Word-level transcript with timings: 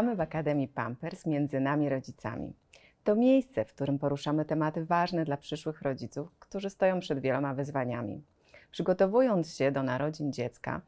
Witamy 0.00 0.16
w 0.16 0.20
Akademii 0.20 0.68
Pampers 0.68 1.26
między 1.26 1.60
nami 1.60 1.88
rodzicami. 1.88 2.52
To 3.04 3.16
miejsce, 3.16 3.64
w 3.64 3.72
którym 3.72 3.98
poruszamy 3.98 4.44
tematy 4.44 4.84
ważne 4.84 5.24
dla 5.24 5.36
przyszłych 5.36 5.82
rodziców, 5.82 6.28
którzy 6.38 6.70
stoją 6.70 7.00
przed 7.00 7.20
wieloma 7.20 7.54
wyzwaniami. 7.54 8.22
Przygotowując 8.70 9.56
się 9.56 9.72
do 9.72 9.82
narodzin 9.82 10.32
dziecka, 10.32 10.80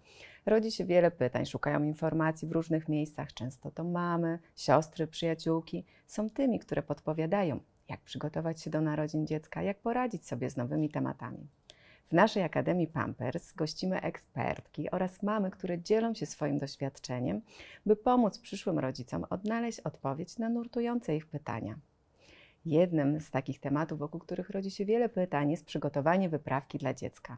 rodzi 0.47 0.71
się 0.71 0.85
wiele 0.85 1.11
pytań, 1.11 1.47
szukają 1.47 1.83
informacji 1.83 2.49
w 2.49 2.53
różnych 2.53 2.89
miejscach. 2.89 3.33
Często 3.33 3.71
to 3.71 3.85
mamy, 3.85 4.39
siostry, 4.57 5.07
przyjaciółki 5.07 5.85
są 6.07 6.31
tymi, 6.31 6.59
które 6.59 6.83
podpowiadają, 6.83 7.61
jak 7.89 8.01
przygotować 8.01 8.63
się 8.63 8.71
do 8.71 8.81
narodzin 8.81 9.27
dziecka, 9.27 9.63
jak 9.63 9.79
poradzić 9.79 10.27
sobie 10.27 10.51
z 10.51 10.57
nowymi 10.57 10.91
tematami. 10.91 11.49
W 12.05 12.13
naszej 12.13 12.43
Akademii 12.43 12.87
Pampers 12.87 13.53
gościmy 13.53 14.01
ekspertki 14.01 14.91
oraz 14.91 15.23
mamy, 15.23 15.51
które 15.51 15.83
dzielą 15.83 16.15
się 16.15 16.27
swoim 16.27 16.59
doświadczeniem, 16.59 17.41
by 17.87 17.97
pomóc 17.97 18.39
przyszłym 18.39 18.79
rodzicom 18.79 19.27
odnaleźć 19.31 19.81
odpowiedź 19.81 20.39
na 20.39 20.49
nurtujące 20.49 21.17
ich 21.17 21.27
pytania. 21.27 21.79
Jednym 22.65 23.21
z 23.21 23.31
takich 23.31 23.61
tematów, 23.61 23.99
wokół 23.99 24.21
których 24.21 24.51
rodzi 24.51 24.71
się 24.71 24.85
wiele 24.85 25.09
pytań, 25.09 25.51
jest 25.51 25.65
przygotowanie 25.65 26.29
wyprawki 26.29 26.79
dla 26.79 26.95
dziecka. 26.95 27.37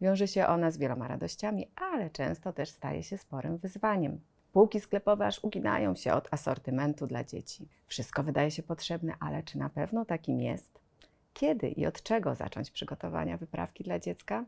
Wiąże 0.00 0.28
się 0.28 0.46
ona 0.46 0.70
z 0.70 0.78
wieloma 0.78 1.08
radościami, 1.08 1.70
ale 1.76 2.10
często 2.10 2.52
też 2.52 2.68
staje 2.68 3.02
się 3.02 3.18
sporym 3.18 3.56
wyzwaniem. 3.56 4.20
Półki 4.52 4.80
sklepowe 4.80 5.26
aż 5.26 5.44
uginają 5.44 5.94
się 5.94 6.12
od 6.12 6.28
asortymentu 6.30 7.06
dla 7.06 7.24
dzieci. 7.24 7.68
Wszystko 7.86 8.22
wydaje 8.22 8.50
się 8.50 8.62
potrzebne, 8.62 9.14
ale 9.20 9.42
czy 9.42 9.58
na 9.58 9.68
pewno 9.68 10.04
takim 10.04 10.40
jest? 10.40 10.79
Kiedy 11.34 11.68
i 11.68 11.86
od 11.86 12.02
czego 12.02 12.34
zacząć 12.34 12.70
przygotowania 12.70 13.36
wyprawki 13.36 13.84
dla 13.84 13.98
dziecka? 13.98 14.44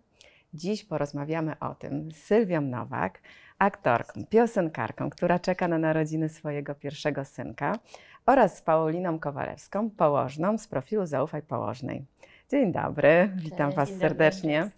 Dziś 0.54 0.84
porozmawiamy 0.84 1.58
o 1.58 1.74
tym 1.74 2.12
z 2.12 2.16
Sylwią 2.16 2.60
Nowak, 2.60 3.20
aktorką, 3.58 4.26
piosenkarką, 4.30 5.10
która 5.10 5.38
czeka 5.38 5.68
na 5.68 5.78
narodziny 5.78 6.28
swojego 6.28 6.74
pierwszego 6.74 7.24
synka, 7.24 7.78
oraz 8.26 8.56
z 8.58 8.62
Pauliną 8.62 9.18
Kowalewską, 9.18 9.90
położną 9.90 10.58
z 10.58 10.66
profilu 10.66 11.06
Zaufaj 11.06 11.42
Położnej. 11.42 12.04
Dzień 12.50 12.72
dobry, 12.72 13.30
witam 13.36 13.66
Cześć, 13.66 13.76
Was 13.76 13.88
dzień 13.88 13.98
dobry, 13.98 14.08
serdecznie. 14.08 14.70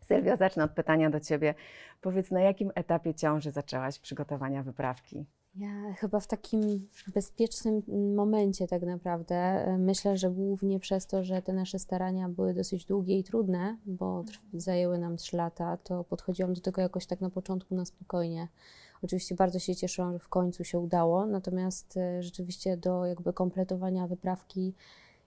Sylwio, 0.00 0.36
zacznę 0.36 0.64
od 0.64 0.70
pytania 0.70 1.10
do 1.10 1.20
Ciebie. 1.20 1.54
Powiedz, 2.00 2.30
na 2.30 2.40
jakim 2.40 2.72
etapie 2.74 3.14
ciąży 3.14 3.50
zaczęłaś 3.50 3.98
przygotowania 3.98 4.62
wyprawki? 4.62 5.24
Ja 5.56 5.94
chyba 5.98 6.20
w 6.20 6.26
takim 6.26 6.88
bezpiecznym 7.14 7.82
momencie 8.14 8.66
tak 8.68 8.82
naprawdę. 8.82 9.66
Myślę, 9.78 10.16
że 10.16 10.30
głównie 10.30 10.80
przez 10.80 11.06
to, 11.06 11.24
że 11.24 11.42
te 11.42 11.52
nasze 11.52 11.78
starania 11.78 12.28
były 12.28 12.54
dosyć 12.54 12.84
długie 12.84 13.18
i 13.18 13.24
trudne, 13.24 13.76
bo 13.86 14.22
trw- 14.22 14.60
zajęły 14.60 14.98
nam 14.98 15.16
trzy 15.16 15.36
lata, 15.36 15.76
to 15.76 16.04
podchodziłam 16.04 16.54
do 16.54 16.60
tego 16.60 16.82
jakoś 16.82 17.06
tak 17.06 17.20
na 17.20 17.30
początku 17.30 17.74
na 17.74 17.84
spokojnie. 17.84 18.48
Oczywiście 19.02 19.34
bardzo 19.34 19.58
się 19.58 19.74
cieszyłam, 19.76 20.12
że 20.12 20.18
w 20.18 20.28
końcu 20.28 20.64
się 20.64 20.78
udało, 20.78 21.26
natomiast 21.26 21.96
e, 21.96 22.22
rzeczywiście 22.22 22.76
do 22.76 23.06
jakby 23.06 23.32
kompletowania 23.32 24.06
wyprawki 24.06 24.74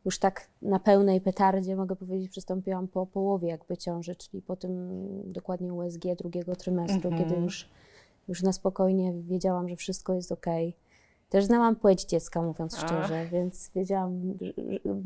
już 0.06 0.20
tak 0.20 0.48
na 0.62 0.80
pełnej 0.80 1.22
petardzie, 1.22 1.76
mogę 1.76 1.96
powiedzieć, 1.96 2.32
przystąpiłam 2.32 2.88
po 2.88 3.06
połowie 3.06 3.48
jakby 3.48 3.78
ciąży, 3.78 4.16
czyli 4.16 4.42
po 4.42 4.56
tym 4.56 5.00
dokładnie 5.26 5.74
USG 5.74 6.02
drugiego 6.18 6.56
trymestru, 6.56 7.10
Mhm. 7.10 7.30
kiedy 7.30 7.42
już, 7.42 7.70
już 8.28 8.44
na 8.44 8.54
spokojnie 8.54 9.14
wiedziałam, 9.14 9.70
że 9.70 9.76
wszystko 9.76 10.14
jest 10.14 10.32
ok. 10.32 10.46
Też 11.30 11.46
znałam 11.46 11.76
płeć 11.76 12.06
dziecka, 12.06 12.42
mówiąc 12.42 12.76
Ach. 12.78 12.86
szczerze, 12.86 13.26
więc 13.32 13.72
wiedziałam 13.76 14.38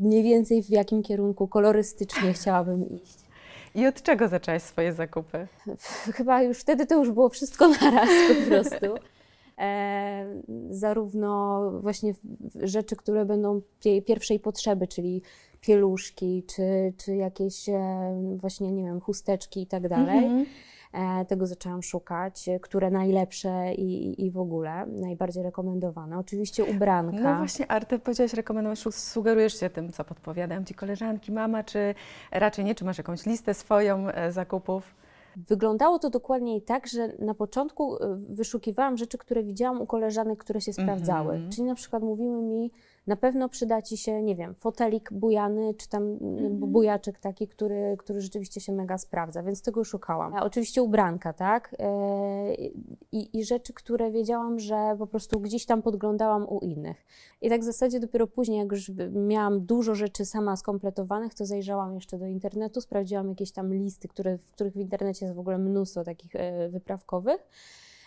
mniej 0.00 0.22
więcej 0.22 0.62
w 0.62 0.70
jakim 0.70 1.02
kierunku 1.02 1.48
kolorystycznie 1.48 2.32
chciałabym 2.42 2.90
iść. 2.90 3.18
I 3.74 3.86
od 3.86 4.02
czego 4.02 4.28
zaczęłaś 4.28 4.62
swoje 4.62 4.92
zakupy? 4.92 5.46
Chyba 6.14 6.42
już 6.42 6.58
wtedy 6.58 6.86
to 6.86 6.94
już 6.94 7.10
było 7.10 7.28
wszystko 7.28 7.68
naraz 7.68 8.08
po 8.28 8.34
prostu. 8.50 8.94
E, 9.58 10.26
zarówno 10.70 11.70
właśnie 11.80 12.14
rzeczy, 12.62 12.96
które 12.96 13.24
będą 13.24 13.60
pierwszej 14.06 14.40
potrzeby, 14.40 14.88
czyli 14.88 15.22
pieluszki, 15.60 16.42
czy, 16.46 16.92
czy 16.96 17.16
jakieś 17.16 17.68
e, 17.68 18.36
właśnie, 18.36 18.72
nie 18.72 18.84
wiem, 18.84 19.00
chusteczki 19.00 19.62
i 19.62 19.66
tak 19.66 19.88
dalej. 19.88 20.24
Mhm. 20.24 20.40
E, 20.40 20.71
tego 21.28 21.46
zaczęłam 21.46 21.82
szukać, 21.82 22.48
e, 22.48 22.60
które 22.60 22.90
najlepsze 22.90 23.74
i, 23.74 24.24
i- 24.26 24.30
w 24.30 24.38
ogóle 24.38 24.86
najbardziej 24.86 25.42
rekomendowane. 25.42 26.18
Oczywiście 26.18 26.64
ubranka. 26.64 27.32
No 27.32 27.38
właśnie, 27.38 27.70
Arty, 27.70 27.98
powiedziałaś, 27.98 28.34
rekomendujesz, 28.34 28.84
sugerujesz 28.90 29.60
się 29.60 29.70
tym, 29.70 29.92
co 29.92 30.04
podpowiadają 30.04 30.64
Ci 30.64 30.74
koleżanki, 30.74 31.32
mama, 31.32 31.64
czy 31.64 31.94
raczej 32.32 32.64
nie? 32.64 32.74
Czy 32.74 32.84
masz 32.84 32.98
jakąś 32.98 33.26
listę 33.26 33.54
swoją 33.54 34.08
e, 34.08 34.32
zakupów? 34.32 34.94
Wyglądało 35.36 35.98
to 35.98 36.10
dokładnie 36.10 36.60
tak, 36.60 36.86
że 36.86 37.08
na 37.18 37.34
początku 37.34 37.96
wyszukiwałam 38.28 38.96
rzeczy, 38.96 39.18
które 39.18 39.42
widziałam 39.42 39.80
u 39.80 39.86
koleżanek, 39.86 40.38
które 40.38 40.60
się 40.60 40.72
sprawdzały. 40.72 41.32
Mhm. 41.34 41.52
Czyli 41.52 41.66
na 41.66 41.74
przykład 41.74 42.02
mówiły 42.02 42.42
mi, 42.42 42.70
na 43.06 43.16
pewno 43.16 43.48
przyda 43.48 43.82
ci 43.82 43.96
się, 43.96 44.22
nie 44.22 44.36
wiem, 44.36 44.54
fotelik 44.54 45.12
bujany, 45.12 45.74
czy 45.74 45.88
tam 45.88 46.02
Mhm. 46.02 46.58
bujaczek 46.72 47.18
taki, 47.18 47.48
który, 47.48 47.96
który 47.98 48.20
rzeczywiście 48.20 48.60
się 48.60 48.72
mega 48.72 48.98
sprawdza, 48.98 49.42
więc 49.42 49.62
tego 49.62 49.84
szukałam. 49.84 50.34
A 50.34 50.42
oczywiście 50.42 50.82
ubranka, 50.82 51.32
tak? 51.32 51.74
E, 51.78 52.54
I, 53.12 53.38
I 53.38 53.44
rzeczy, 53.44 53.72
które 53.72 54.10
wiedziałam, 54.10 54.58
że 54.58 54.96
po 54.98 55.06
prostu 55.06 55.40
gdzieś 55.40 55.66
tam 55.66 55.82
podglądałam 55.82 56.46
u 56.48 56.58
innych. 56.58 57.06
I 57.40 57.48
tak 57.48 57.60
w 57.60 57.64
zasadzie 57.64 58.00
dopiero 58.00 58.26
później, 58.26 58.58
jak 58.58 58.72
już 58.72 58.90
miałam 59.12 59.66
dużo 59.66 59.94
rzeczy 59.94 60.24
sama 60.24 60.56
skompletowanych, 60.56 61.34
to 61.34 61.46
zajrzałam 61.46 61.94
jeszcze 61.94 62.18
do 62.18 62.26
internetu, 62.26 62.80
sprawdziłam 62.80 63.28
jakieś 63.28 63.52
tam 63.52 63.74
listy, 63.74 64.08
które, 64.08 64.38
w 64.38 64.52
których 64.52 64.72
w 64.72 64.76
internecie 64.80 65.26
jest 65.26 65.36
w 65.36 65.40
ogóle 65.40 65.58
mnóstwo 65.58 66.04
takich 66.04 66.36
e, 66.36 66.68
wyprawkowych. 66.68 67.48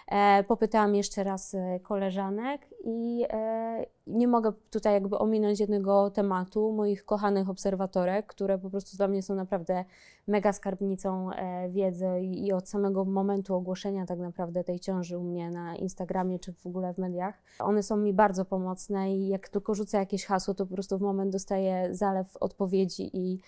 E, 0.08 0.44
popytałam 0.44 0.96
jeszcze 0.96 1.24
raz 1.24 1.54
e, 1.54 1.80
koleżanek 1.80 2.62
i 2.84 3.26
e, 3.30 3.86
nie 4.08 4.28
mogę 4.28 4.54
tutaj 4.72 4.94
jakby 4.94 5.18
ominąć 5.18 5.60
jednego 5.60 6.10
tematu 6.10 6.72
moich 6.72 7.06
kochanych 7.06 7.50
obserwatorek, 7.50 8.26
które 8.26 8.58
po 8.58 8.70
prostu 8.70 8.98
dla 8.98 9.08
mnie 9.08 9.24
są 9.24 9.36
naprawdę 9.36 9.86
mega 10.28 10.54
skarbnicą 10.54 11.30
wiedzy 11.70 12.08
i, 12.22 12.54
od 12.54 12.70
samego 12.70 13.06
momentu 13.06 13.56
ogłoszenia 13.56 14.06
tak 14.06 14.20
naprawdę 14.20 14.64
tej 14.64 14.80
ciąży 14.80 15.18
u 15.18 15.24
mnie 15.24 15.52
na 15.52 15.76
Instagramie 15.76 16.40
czy 16.40 16.54
w 16.54 16.66
ogóle 16.66 16.94
w 16.94 16.98
mediach. 16.98 17.42
One 17.60 17.84
są 17.84 17.98
mi 17.98 18.14
bardzo 18.14 18.46
pomocne 18.46 19.16
i 19.16 19.28
jak 19.28 19.50
tylko 19.50 19.74
rzucę 19.74 19.98
jakieś 19.98 20.26
hasło, 20.26 20.54
to 20.54 20.66
po 20.66 20.74
prostu 20.74 20.98
w 20.98 21.02
moment 21.02 21.32
dostaję 21.32 21.88
zalew 21.92 22.38
odpowiedzi 22.38 23.18
i, 23.18 23.40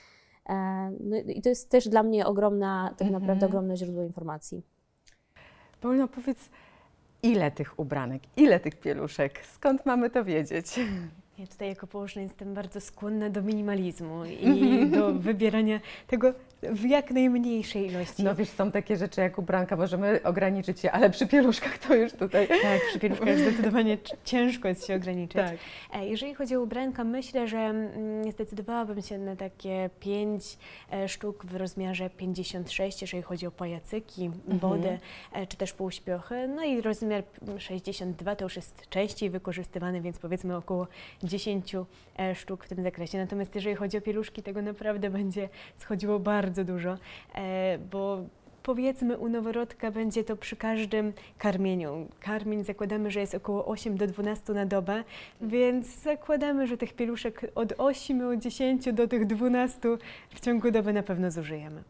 no, 0.99 1.17
i 1.17 1.41
to 1.41 1.49
jest 1.49 1.69
też 1.69 1.89
dla 1.89 2.03
mnie 2.03 2.25
ogromna, 2.27 2.93
tak 2.97 3.07
Mhm. 3.07 3.21
naprawdę 3.21 3.45
ogromne 3.45 3.77
źródło 3.77 4.03
informacji. 4.03 4.76
Paulino, 5.81 6.07
powiedz, 6.07 6.49
ile 7.23 7.51
tych 7.51 7.79
ubranek, 7.79 8.21
ile 8.37 8.59
tych 8.59 8.75
pieluszek? 8.75 9.45
Skąd 9.45 9.85
mamy 9.85 10.09
to 10.09 10.23
wiedzieć? 10.23 10.79
Ja 11.39 11.47
tutaj 11.47 11.69
jako 11.69 11.87
położna 11.87 12.21
jestem 12.21 12.53
bardzo 12.53 12.81
skłonna 12.81 13.29
do 13.29 13.41
minimalizmu 13.41 14.25
i 14.25 14.85
do 14.95 15.13
wybierania 15.13 15.79
tego 16.07 16.33
w 16.71 16.85
jak 16.85 17.11
najmniejszej 17.11 17.85
ilości. 17.87 18.23
No 18.23 18.35
wiesz, 18.35 18.49
są 18.49 18.71
takie 18.71 18.97
rzeczy 18.97 19.21
jak 19.21 19.37
ubranka, 19.37 19.75
możemy 19.75 20.19
ograniczyć 20.23 20.79
się, 20.79 20.91
ale 20.91 21.09
przy 21.09 21.27
pieluszkach 21.27 21.77
to 21.77 21.95
już 21.95 22.13
tutaj... 22.13 22.47
tak, 22.63 22.81
przy 22.89 22.99
pieluszkach 22.99 23.37
zdecydowanie 23.39 23.97
ciężko 24.25 24.67
jest 24.67 24.87
się 24.87 24.95
ograniczyć. 24.95 25.35
Tak. 25.37 25.57
E, 25.93 26.07
Jeżeli 26.07 26.33
chodzi 26.33 26.55
o 26.55 26.61
ubranka, 26.61 27.03
myślę, 27.03 27.47
że 27.47 27.57
mm, 27.57 28.31
zdecydowałabym 28.31 29.01
się 29.01 29.17
na 29.17 29.35
takie 29.35 29.89
pięć 29.99 30.57
e, 30.93 31.07
sztuk 31.09 31.45
w 31.45 31.55
rozmiarze 31.55 32.09
56, 32.09 33.01
jeżeli 33.01 33.23
chodzi 33.23 33.47
o 33.47 33.51
pajacyki, 33.51 34.25
Mhm. 34.25 34.59
body 34.59 34.99
e, 35.33 35.47
czy 35.47 35.57
też 35.57 35.73
półśpiochy. 35.73 36.47
No 36.47 36.63
i 36.63 36.81
rozmiar 36.81 37.23
62 37.57 38.35
to 38.35 38.43
już 38.45 38.55
jest 38.55 38.89
częściej 38.89 39.29
wykorzystywany, 39.29 40.01
więc 40.01 40.19
powiedzmy 40.19 40.55
około 40.55 40.87
10 41.23 41.75
e, 42.19 42.35
sztuk 42.35 42.65
w 42.65 42.69
tym 42.69 42.83
zakresie. 42.83 43.17
Natomiast 43.17 43.55
jeżeli 43.55 43.75
chodzi 43.75 43.97
o 43.97 44.01
pieluszki, 44.01 44.43
tego 44.43 44.61
naprawdę 44.61 45.09
będzie 45.09 45.49
schodziło 45.77 46.19
bardzo 46.19 46.56
dużo, 46.65 46.97
e, 47.35 47.77
bo 47.91 48.23
powiedzmy 48.63 49.17
u 49.17 49.29
noworodka 49.29 49.91
będzie 49.91 50.23
to 50.23 50.37
przy 50.37 50.55
każdym 50.55 51.13
karmieniu. 51.37 52.07
Karmień 52.19 52.63
zakładamy, 52.63 53.11
że 53.11 53.19
jest 53.19 53.35
około 53.35 53.65
8 53.65 53.97
do 53.97 54.07
12 54.07 54.53
na 54.53 54.65
dobę, 54.65 55.03
więc 55.41 56.01
zakładamy, 56.01 56.67
że 56.67 56.77
tych 56.77 56.93
pieluszek 56.93 57.51
od 57.55 57.73
8, 57.77 58.27
od 58.27 58.39
10 58.39 58.93
do 58.93 59.07
tych 59.07 59.25
12 59.25 59.79
w 60.29 60.39
ciągu 60.39 60.71
doby 60.71 60.93
na 60.93 61.03
pewno 61.03 61.31
zużyjemy. 61.31 61.83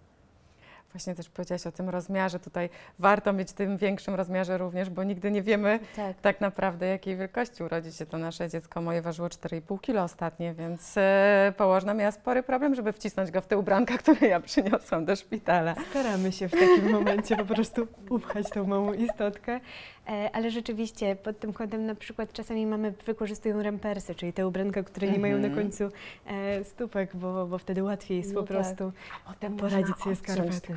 Właśnie 0.97 1.15
też 1.15 1.29
powiedziałaś 1.29 1.67
o 1.67 1.71
tym 1.71 1.89
rozmiarze. 1.89 2.39
Tutaj 2.39 2.69
warto 2.99 3.33
mieć 3.33 3.49
w 3.49 3.53
tym 3.53 3.77
większym 3.77 4.15
rozmiarze 4.15 4.57
również, 4.57 4.89
bo 4.89 5.03
nigdy 5.03 5.31
nie 5.31 5.41
wiemy 5.41 5.79
Tak. 5.95 6.21
tak 6.21 6.41
naprawdę, 6.41 6.87
jakiej 6.87 7.17
wielkości 7.17 7.63
urodzi 7.63 7.91
się 7.91 8.05
to 8.05 8.17
nasze 8.17 8.49
dziecko. 8.49 8.81
Moje 8.81 9.01
ważyło 9.01 9.27
4,5 9.27 9.81
kg 9.81 10.03
ostatnie, 10.03 10.53
więc 10.53 10.97
e, 10.97 11.53
położna 11.57 11.93
miała 11.93 12.11
spory 12.11 12.43
problem, 12.43 12.75
żeby 12.75 12.93
wcisnąć 12.93 13.31
go 13.31 13.41
w 13.41 13.47
te 13.47 13.57
ubranka, 13.57 13.97
które 14.03 14.27
ja 14.27 14.39
przyniosłam 14.39 15.05
do 15.05 15.15
szpitala. 15.15 15.75
Staramy 15.89 16.31
się 16.31 16.47
w 16.47 16.51
takim 16.51 16.91
momencie 16.91 17.35
po 17.35 17.45
prostu 17.45 17.87
upchać 18.09 18.49
tą 18.49 18.67
małą 18.67 18.93
istotkę. 18.93 19.59
E, 20.07 20.29
Ale 20.35 20.51
rzeczywiście 20.51 21.15
pod 21.15 21.39
tym 21.39 21.53
kątem 21.53 21.85
na 21.85 21.95
przykład 21.95 22.33
czasami 22.33 22.65
mamy 22.65 22.91
wykorzystują 23.05 23.63
rampersy, 23.63 24.15
czyli 24.15 24.33
te 24.33 24.47
ubranka, 24.47 24.83
które 24.83 25.11
nie 25.11 25.19
mają 25.19 25.37
na 25.37 25.47
Mhm. 25.47 25.63
końcu 25.63 25.83
e, 26.25 26.63
stópek, 26.63 27.15
bo, 27.15 27.47
bo 27.47 27.57
wtedy 27.57 27.83
łatwiej 27.83 28.17
jest 28.17 28.33
No 28.33 28.41
po 28.41 28.47
tak. 28.47 28.57
prostu 28.57 28.91
A 29.25 29.33
potem 29.33 29.57
poradzić 29.57 29.95
sobie 29.97 30.15
z 30.15 30.19
skarpetką. 30.19 30.73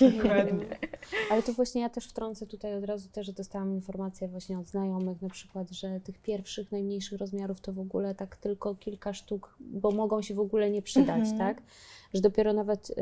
Ale 1.30 1.42
to 1.42 1.52
właśnie 1.52 1.80
ja 1.82 1.88
też 1.88 2.08
wtrącę 2.08 2.46
tutaj 2.46 2.74
od 2.74 2.84
razu 2.84 3.08
też 3.08 3.32
dostałam 3.32 3.74
informację 3.74 4.28
właśnie 4.28 4.58
od 4.58 4.66
znajomych 4.68 5.22
na 5.22 5.28
przykład, 5.28 5.70
że 5.70 6.00
tych 6.00 6.18
pierwszych, 6.18 6.72
najmniejszych 6.72 7.18
rozmiarów 7.18 7.60
to 7.60 7.72
w 7.72 7.78
ogóle 7.78 8.14
tak 8.14 8.36
tylko 8.36 8.74
kilka 8.74 9.12
sztuk, 9.12 9.54
bo 9.60 9.90
mogą 9.90 10.22
się 10.22 10.34
w 10.34 10.40
ogóle 10.40 10.70
nie 10.70 10.82
przydać, 10.82 11.20
Mhm. 11.20 11.38
tak? 11.38 11.62
Że 12.14 12.20
dopiero 12.20 12.52
nawet 12.52 12.90
y, 12.90 12.94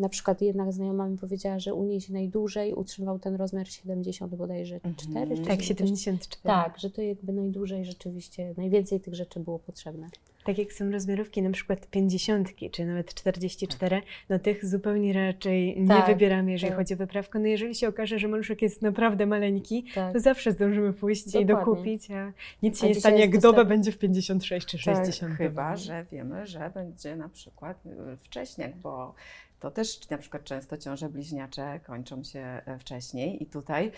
na 0.00 0.08
przykład 0.08 0.40
jedna 0.42 0.72
znajoma 0.72 1.08
mi 1.08 1.18
powiedziała, 1.18 1.58
że 1.58 1.74
u 1.74 1.84
niej 1.84 2.00
się 2.00 2.12
najdłużej 2.12 2.74
utrzymywał 2.74 3.18
ten 3.18 3.34
rozmiar 3.34 3.68
70 3.68 4.34
bodajże 4.34 4.74
Mhm. 4.74 4.94
4 4.94 5.36
czy 5.36 5.42
Tak, 5.42 5.56
coś- 5.56 5.66
74. 5.66 6.42
Tak, 6.42 6.78
że 6.78 6.90
to 6.90 7.02
jakby 7.02 7.32
najdłużej 7.32 7.84
rzeczywiście, 7.84 8.54
najwięcej 8.56 9.00
tych 9.00 9.14
rzeczy 9.14 9.40
było 9.40 9.58
potrzebne. 9.58 10.08
Tak 10.44 10.58
jak 10.58 10.72
są 10.72 10.90
rozmiarówki 10.90 11.42
na 11.42 11.50
przykład 11.50 11.86
50 11.86 12.48
czy 12.72 12.84
nawet 12.84 13.14
44, 13.14 14.02
no 14.28 14.38
tych 14.38 14.64
zupełnie 14.66 15.12
raczej 15.12 15.80
nie 15.80 15.88
Tak, 15.88 16.06
wybieramy, 16.06 16.52
jeżeli 16.52 16.70
tak. 16.70 16.78
chodzi 16.78 16.94
o 16.94 16.96
wyprawkę. 16.96 17.38
No 17.38 17.46
jeżeli 17.46 17.74
się 17.74 17.88
okaże, 17.88 18.18
że 18.18 18.28
maluszek 18.28 18.62
jest 18.62 18.82
naprawdę 18.82 19.26
maleńki, 19.26 19.84
Tak. 19.94 20.12
to 20.12 20.20
zawsze 20.20 20.52
zdążymy 20.52 20.92
pójść 20.92 21.26
i 21.26 21.46
Dokładnie. 21.46 21.54
dokupić, 21.54 22.10
a 22.10 22.32
nic 22.62 22.80
się 22.80 22.86
A 22.86 22.88
nie 22.88 22.94
stanie, 22.94 23.20
jak 23.20 23.38
doba 23.38 23.58
dostęp- 23.62 23.68
będzie 23.68 23.92
w 23.92 23.98
56 23.98 24.66
czy 24.66 24.76
Tak, 24.84 24.96
60. 24.96 25.34
Chyba, 25.36 25.76
że 25.76 26.06
wiemy, 26.12 26.46
że 26.46 26.70
będzie 26.74 27.16
na 27.16 27.28
przykład 27.28 27.86
y, 27.86 28.16
wcześniej, 28.16 28.68
bo 28.82 29.14
to 29.60 29.70
też 29.70 30.10
na 30.10 30.18
przykład 30.18 30.44
często 30.44 30.76
ciąże 30.78 31.08
bliźniacze 31.08 31.80
kończą 31.86 32.24
się 32.24 32.40
e, 32.40 32.78
wcześniej 32.78 33.42
i 33.42 33.46
tutaj 33.46 33.92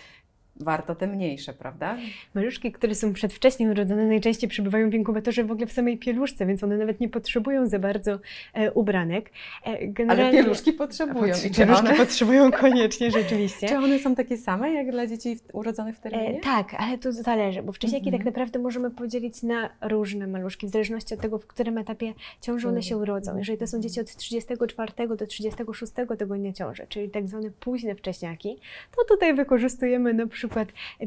warto 0.61 0.95
te 0.95 1.07
mniejsze, 1.07 1.53
prawda? 1.53 1.97
Maluszki, 2.35 2.73
które 2.73 2.95
są 2.95 3.13
przedwcześnie 3.13 3.71
urodzone, 3.71 4.07
najczęściej 4.07 4.51
przebywają 4.51 4.91
w 4.91 4.95
inkubatorze 4.95 5.45
w 5.45 5.51
ogóle 5.51 5.67
w 5.67 5.73
samej 5.73 5.99
pieluszce, 5.99 6.47
więc 6.47 6.65
one 6.65 6.77
nawet 6.79 7.01
nie 7.01 7.09
potrzebują 7.09 7.67
za 7.67 7.79
bardzo 7.79 8.19
e, 8.55 8.73
ubranek. 8.73 9.31
E, 9.63 9.67
Ale 9.67 9.89
generalnie- 9.89 10.43
pieluszki 10.43 10.71
A 10.71 10.79
potrzebują. 10.79 11.35
potr- 11.35 11.47
I 11.47 11.51
czy 11.51 11.61
Pieluszki 11.61 11.87
one, 11.87 11.97
potrzebują 11.97 12.51
koniecznie, 12.53 13.11
rzeczywiście. 13.11 13.69
czy 13.71 13.77
one 13.79 13.99
są 13.99 14.15
takie 14.15 14.37
same 14.37 14.73
jak 14.73 14.91
dla 14.91 15.07
dzieci 15.07 15.39
urodzonych 15.53 15.97
w 15.97 16.01
terminie? 16.01 16.39
E, 16.39 16.41
tak, 16.41 16.75
ale 16.79 16.99
to 16.99 17.13
zależy, 17.13 17.63
bo 17.63 17.73
wcześniaki 17.73 18.07
Mhm. 18.07 18.19
tak 18.19 18.27
naprawdę 18.27 18.59
możemy 18.59 18.91
podzielić 18.91 19.43
na 19.43 19.71
różne 19.83 20.27
maluszki, 20.27 20.67
w 20.67 20.71
zależności 20.71 21.15
od 21.15 21.21
tego, 21.21 21.39
w 21.39 21.47
którym 21.47 21.79
etapie 21.79 22.13
ciąży 22.41 22.69
one 22.69 22.83
się 22.83 22.97
urodzą. 22.97 23.37
Jeżeli 23.39 23.59
to 23.59 23.67
są 23.67 23.81
dzieci 23.81 24.01
od 24.01 24.17
34 24.17 24.93
do 25.17 25.27
36 25.27 25.93
tygodnia 26.19 26.53
ciąży, 26.53 26.87
czyli 26.89 27.11
tak 27.11 27.27
zwane 27.27 27.51
późne 27.61 27.95
wcześniaki, 27.95 28.59
to 28.97 29.05
tutaj 29.15 29.35
wykorzystujemy 29.35 30.15
na 30.15 30.27
przykład 30.27 30.46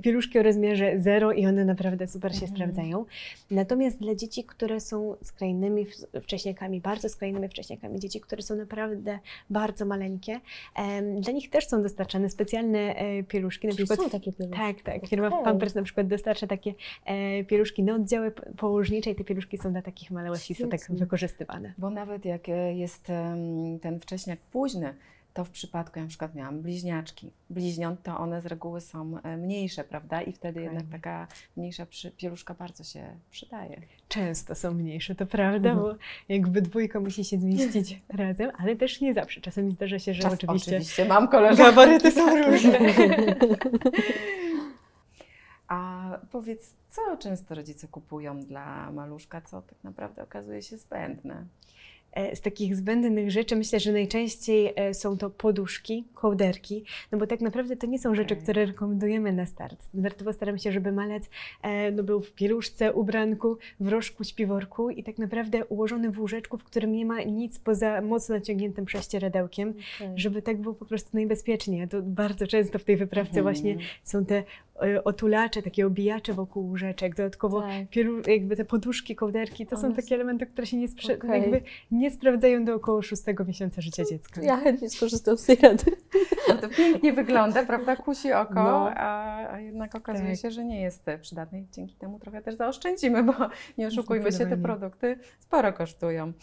pieluszki 0.04 0.40
o 0.40 0.44
rozmiarze 0.44 1.00
0 1.00 1.32
i 1.32 1.46
one 1.46 1.66
naprawdę 1.66 2.08
super 2.08 2.32
się 2.36 2.46
Mhm. 2.46 2.56
sprawdzają. 2.56 3.06
Natomiast 3.52 4.00
dla 4.00 4.16
dzieci, 4.16 4.44
które 4.44 4.80
są 4.80 5.16
skrajnymi 5.24 5.86
wcześniakami, 6.22 6.82
bardzo 6.82 7.10
skrajnymi 7.10 7.48
wcześniakami, 7.48 8.00
dzieci, 8.00 8.22
które 8.22 8.42
są 8.42 8.56
naprawdę 8.56 9.20
bardzo 9.50 9.86
maleńkie, 9.86 10.40
dla 11.20 11.34
nich 11.34 11.50
też 11.50 11.68
są 11.68 11.84
dostarczane 11.84 12.30
specjalne 12.30 12.80
e, 12.96 13.24
pieluszki, 13.24 13.68
na 13.68 13.74
Czyli 13.74 13.86
przykład 13.86 14.12
są 14.12 14.20
takie 14.20 14.34
pieluszki. 14.34 14.60
tak, 14.60 14.82
tak. 14.82 15.08
Firma 15.10 15.28
Okej. 15.28 15.44
Pampers 15.44 15.76
na 15.76 15.84
przykład 15.84 16.08
dostarcza 16.08 16.48
takie 16.48 16.74
e, 17.06 17.44
pieluszki 17.44 17.84
na 17.84 17.96
oddziały 17.96 18.32
położnicze 18.58 19.10
i 19.12 19.16
te 19.16 19.24
pieluszki 19.24 19.58
są 19.58 19.72
dla 19.72 19.82
takich 19.82 20.12
małych 20.12 20.50
i 20.52 20.56
są 20.56 20.70
tak 20.70 20.80
Świetnie. 20.80 20.98
wykorzystywane. 20.98 21.74
Bo 21.78 21.90
nawet 21.90 22.26
jak 22.26 22.50
e, 22.50 22.74
jest 22.74 23.08
ten 23.82 24.00
wcześniak 24.00 24.40
późny, 24.40 24.94
to 25.40 25.46
w 25.46 25.50
przypadku, 25.50 26.00
ja 26.00 26.04
na 26.06 26.10
przykład 26.10 26.36
miałam 26.36 26.62
bliźniaczki, 26.62 27.32
bliźniąt, 27.50 28.04
to 28.04 28.18
one 28.18 28.42
z 28.42 28.46
reguły 28.46 28.82
są 28.82 29.18
e, 29.24 29.38
mniejsze, 29.38 29.84
prawda? 29.84 30.22
I 30.22 30.32
wtedy 30.34 30.62
jednak 30.62 30.84
taka 30.92 31.28
mniejsza 31.58 31.86
przy, 31.86 32.12
pieluszka 32.12 32.54
bardzo 32.54 32.84
się 32.84 33.16
przydaje. 33.32 33.82
Często 34.08 34.56
są 34.56 34.74
mniejsze, 34.74 35.16
to 35.16 35.26
prawda, 35.26 35.70
Mhm. 35.70 35.78
bo 35.88 35.96
jakby 36.30 36.62
dwójka 36.62 37.00
musi 37.00 37.24
się 37.24 37.38
zmieścić 37.38 38.02
razem, 38.10 38.52
ale 38.58 38.76
też 38.76 39.02
nie 39.02 39.14
zawsze. 39.14 39.42
Czasami 39.42 39.72
zdarza 39.72 40.00
się, 40.00 40.14
że 40.14 40.22
Czas, 40.22 40.34
oczywiście, 40.34 40.72
oczywiście 40.72 41.06
mam 41.06 41.28
koleżankę. 41.28 41.64
gabaryty 41.64 42.12
są 42.12 42.44
różne. 42.52 42.80
A 45.68 46.10
powiedz, 46.32 46.74
co 46.90 47.18
często 47.18 47.56
rodzice 47.56 47.88
kupują 47.88 48.40
dla 48.40 48.92
maluszka, 48.92 49.42
co 49.42 49.62
tak 49.62 49.84
naprawdę 49.84 50.24
okazuje 50.24 50.62
się 50.62 50.78
zbędne? 50.78 51.46
E, 52.14 52.36
Z 52.36 52.42
takich 52.42 52.76
zbędnych 52.76 53.32
rzeczy 53.32 53.56
myślę, 53.56 53.80
że 53.80 53.92
najczęściej 53.92 54.74
e, 54.76 54.94
są 54.94 55.18
to 55.18 55.30
poduszki, 55.30 56.04
kołderki, 56.14 56.84
no 57.12 57.18
bo 57.18 57.28
tak 57.28 57.42
naprawdę 57.42 57.76
to 57.76 57.88
nie 57.88 58.00
są 58.00 58.16
rzeczy, 58.16 58.36
które 58.36 58.66
rekomendujemy 58.66 59.34
na 59.34 59.46
start. 59.46 59.84
Standardowo 59.84 60.34
staramy 60.34 60.60
się, 60.60 60.72
żeby 60.72 60.92
malec 60.92 61.30
e, 61.62 61.92
no, 61.92 62.04
był 62.04 62.22
w 62.22 62.32
pieluszce, 62.34 62.94
ubranku, 62.94 63.58
w 63.80 63.88
rożku, 63.88 64.24
śpiworku 64.24 64.90
i 64.90 65.04
tak 65.04 65.18
naprawdę 65.18 65.66
ułożony 65.66 66.12
w 66.12 66.20
łóżeczku, 66.20 66.58
w 66.58 66.64
którym 66.64 66.92
nie 66.92 67.06
ma 67.06 67.22
nic 67.24 67.60
poza 67.60 68.02
mocno 68.02 68.36
naciągniętym 68.36 68.86
prześcieradełkiem, 68.86 69.70
Okej. 69.70 70.10
żeby 70.16 70.42
tak 70.42 70.58
było 70.62 70.76
po 70.76 70.86
prostu 70.86 71.10
najbezpieczniej. 71.14 71.88
To 71.88 72.02
bardzo 72.02 72.48
często 72.48 72.80
w 72.80 72.84
tej 72.84 72.98
wyprawce 72.98 73.40
Mhm. 73.40 73.44
właśnie 73.44 73.78
są 74.04 74.26
te 74.26 74.44
otulacze, 75.04 75.62
takie 75.62 75.88
obijacze 75.88 76.34
wokół 76.34 76.66
łóżeczek, 76.68 77.16
dodatkowo 77.16 77.62
Tak. 77.62 77.90
Pielu, 77.90 78.22
jakby 78.28 78.56
te 78.56 78.66
poduszki, 78.66 79.16
kołderki, 79.16 79.66
to 79.66 79.78
są 79.78 79.88
One 79.88 79.96
takie 79.96 80.16
elementy, 80.16 80.46
które 80.46 80.68
się 80.68 80.78
nie, 80.78 80.88
sprze- 80.88 81.16
Okej. 81.18 81.42
jakby 81.42 81.62
nie 81.92 82.12
sprawdzają 82.12 82.66
do 82.66 82.76
około 82.76 83.02
szóstego 83.02 83.46
miesiąca 83.46 83.82
życia 83.82 84.04
dziecka. 84.06 84.42
Ja 84.42 84.58
chętnie 84.58 84.90
skorzystam 84.90 85.38
z 85.38 85.46
tej 85.46 85.56
rady. 85.56 85.84
No 86.50 86.56
to 86.56 86.70
pięknie 86.70 87.14
wygląda, 87.14 87.66
prawda? 87.66 87.96
Kusi 87.96 88.34
oko, 88.34 88.54
No. 88.54 88.90
a, 88.96 89.36
a 89.54 89.60
jednak 89.60 89.96
okazuje 89.96 90.30
Tak. 90.32 90.40
się, 90.42 90.52
że 90.52 90.66
nie 90.66 90.82
jest 90.82 91.06
przydatny 91.22 91.60
i 91.62 91.66
dzięki 91.72 91.96
temu 91.96 92.20
trochę 92.20 92.42
też 92.42 92.56
zaoszczędzimy, 92.56 93.24
bo 93.24 93.34
nie 93.78 93.88
oszukujmy 93.88 94.32
się, 94.32 94.46
te 94.46 94.58
produkty 94.58 95.20
sporo 95.40 95.74
kosztują. 95.74 96.34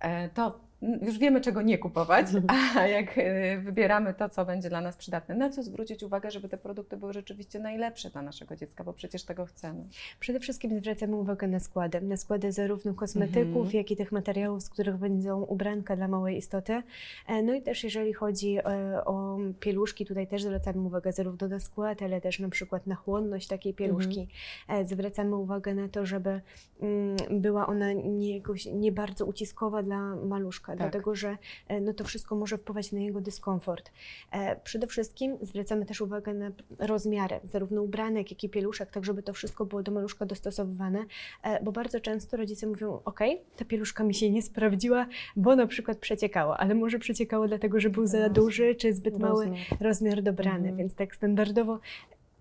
E, 0.00 0.28
To 0.28 0.65
już 0.82 1.18
wiemy, 1.18 1.40
czego 1.40 1.62
nie 1.62 1.78
kupować, 1.78 2.26
a 2.76 2.86
jak 2.86 3.18
e, 3.18 3.58
wybieramy 3.58 4.14
to, 4.14 4.28
co 4.28 4.44
będzie 4.44 4.68
dla 4.68 4.80
nas 4.80 4.96
przydatne, 4.96 5.34
na 5.34 5.50
co 5.50 5.62
zwrócić 5.62 6.02
uwagę, 6.02 6.30
żeby 6.30 6.48
te 6.48 6.58
produkty 6.58 6.96
były 6.96 7.12
rzeczywiście 7.12 7.58
najlepsze 7.58 8.10
dla 8.10 8.22
naszego 8.22 8.56
dziecka, 8.56 8.84
bo 8.84 8.92
przecież 8.92 9.24
tego 9.24 9.46
chcemy. 9.46 9.84
Przede 10.20 10.40
wszystkim 10.40 10.78
zwracamy 10.80 11.16
uwagę 11.16 11.48
na 11.48 11.60
składy. 11.60 12.00
Na 12.00 12.16
składy 12.16 12.52
zarówno 12.52 12.94
kosmetyków, 12.94 13.56
Mhm. 13.56 13.76
jak 13.76 13.90
i 13.90 13.96
tych 13.96 14.12
materiałów, 14.12 14.62
z 14.62 14.70
których 14.70 14.96
będą 14.96 15.42
ubranka 15.42 15.96
dla 15.96 16.08
małej 16.08 16.36
istoty. 16.36 16.82
E, 17.26 17.42
No 17.42 17.54
i 17.54 17.62
też 17.62 17.84
jeżeli 17.84 18.12
chodzi 18.12 18.58
e, 18.58 19.04
o 19.04 19.38
pieluszki, 19.60 20.06
tutaj 20.06 20.26
też 20.26 20.42
zwracamy 20.42 20.80
uwagę 20.80 21.12
zarówno 21.12 21.48
na 21.48 21.58
skład, 21.60 22.02
ale 22.02 22.20
też 22.20 22.38
na 22.38 22.48
przykład 22.48 22.86
na 22.86 22.94
chłonność 22.94 23.48
takiej 23.48 23.74
pieluszki. 23.74 24.28
E, 24.68 24.84
Zwracamy 24.84 25.36
uwagę 25.36 25.74
na 25.74 25.88
to, 25.88 26.06
żeby 26.06 26.40
mm, 26.80 27.16
była 27.30 27.66
ona 27.66 27.92
nie, 27.92 28.36
jakoś, 28.36 28.66
nie 28.66 28.92
bardzo 28.92 29.24
uciskowa 29.26 29.82
dla 29.82 30.16
maluszka, 30.16 30.65
Tak. 30.72 30.78
dlatego 30.78 31.14
że 31.14 31.36
e, 31.68 31.80
no 31.80 31.92
to 31.94 32.04
wszystko 32.04 32.36
może 32.36 32.58
wpływać 32.58 32.92
na 32.92 33.00
jego 33.00 33.20
dyskomfort. 33.20 33.90
E, 34.32 34.56
Przede 34.56 34.86
wszystkim 34.86 35.36
zwracamy 35.42 35.86
też 35.86 36.00
uwagę 36.00 36.34
na 36.34 36.50
rozmiary, 36.78 37.40
zarówno 37.44 37.82
ubranek, 37.82 38.30
jak 38.30 38.44
i 38.44 38.48
pieluszek, 38.48 38.90
tak 38.90 39.04
żeby 39.04 39.22
to 39.22 39.32
wszystko 39.32 39.66
było 39.66 39.82
do 39.82 39.92
maluszka 39.92 40.26
dostosowywane, 40.26 41.04
e, 41.42 41.64
bo 41.64 41.72
bardzo 41.72 42.00
często 42.00 42.36
rodzice 42.36 42.66
mówią, 42.66 43.00
ok, 43.04 43.20
ta 43.56 43.64
pieluszka 43.64 44.04
mi 44.04 44.14
się 44.14 44.30
nie 44.30 44.42
sprawdziła, 44.42 45.06
bo 45.36 45.56
na 45.56 45.66
przykład 45.66 45.98
przeciekało, 45.98 46.56
ale 46.56 46.74
może 46.74 46.98
przeciekało 46.98 47.48
dlatego, 47.48 47.80
że 47.80 47.90
był 47.90 48.06
za 48.06 48.28
duży, 48.28 48.74
czy 48.74 48.94
zbyt 48.94 49.18
mały 49.18 49.44
Rozmiar. 49.46 49.66
rozmiar 49.80 50.22
dobrany, 50.22 50.56
Mhm. 50.58 50.76
więc 50.76 50.94
tak 50.94 51.14
standardowo 51.14 51.80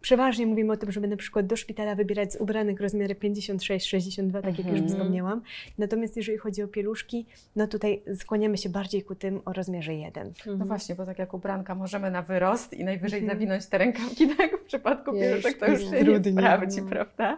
przeważnie 0.06 0.46
mówimy 0.48 0.74
o 0.74 0.78
tym, 0.78 0.92
żeby 0.92 1.08
na 1.08 1.18
przykład 1.18 1.46
do 1.48 1.56
szpitala 1.56 1.96
wybierać 1.96 2.34
z 2.34 2.36
ubranek 2.36 2.80
rozmiary 2.82 3.16
56-62, 3.16 4.32
tak 4.42 4.46
jak 4.46 4.58
już 4.58 4.68
Mhm. 4.68 4.88
wspomniałam. 4.88 5.42
Natomiast 5.78 6.18
jeżeli 6.18 6.38
chodzi 6.38 6.64
o 6.64 6.68
pieluszki, 6.68 7.26
no 7.56 7.68
tutaj 7.68 8.02
skłaniamy 8.16 8.58
się 8.58 8.70
bardziej 8.70 9.04
ku 9.04 9.16
tym 9.16 9.42
o 9.46 9.54
rozmiarze 9.54 9.94
1. 9.94 10.34
No 10.46 10.52
Mhm. 10.52 10.68
właśnie, 10.68 10.96
bo 10.96 11.06
tak 11.06 11.20
jak 11.20 11.34
ubranka 11.34 11.76
możemy 11.76 12.12
na 12.12 12.22
wyrost 12.22 12.74
i 12.74 12.84
najwyżej 12.84 13.20
Mhm. 13.20 13.38
zawinąć 13.40 13.66
te 13.66 13.78
rękawki, 13.78 14.28
tak 14.38 14.58
w 14.62 14.64
przypadku 14.64 15.14
pieluszek 15.14 15.58
to 15.60 15.66
już 15.68 15.80
jest 15.80 15.92
się 15.92 15.98
nie 16.00 16.06
trudniej, 16.06 16.34
sprawdzi, 16.34 16.82
no. 16.82 16.88
prawda? 16.90 17.38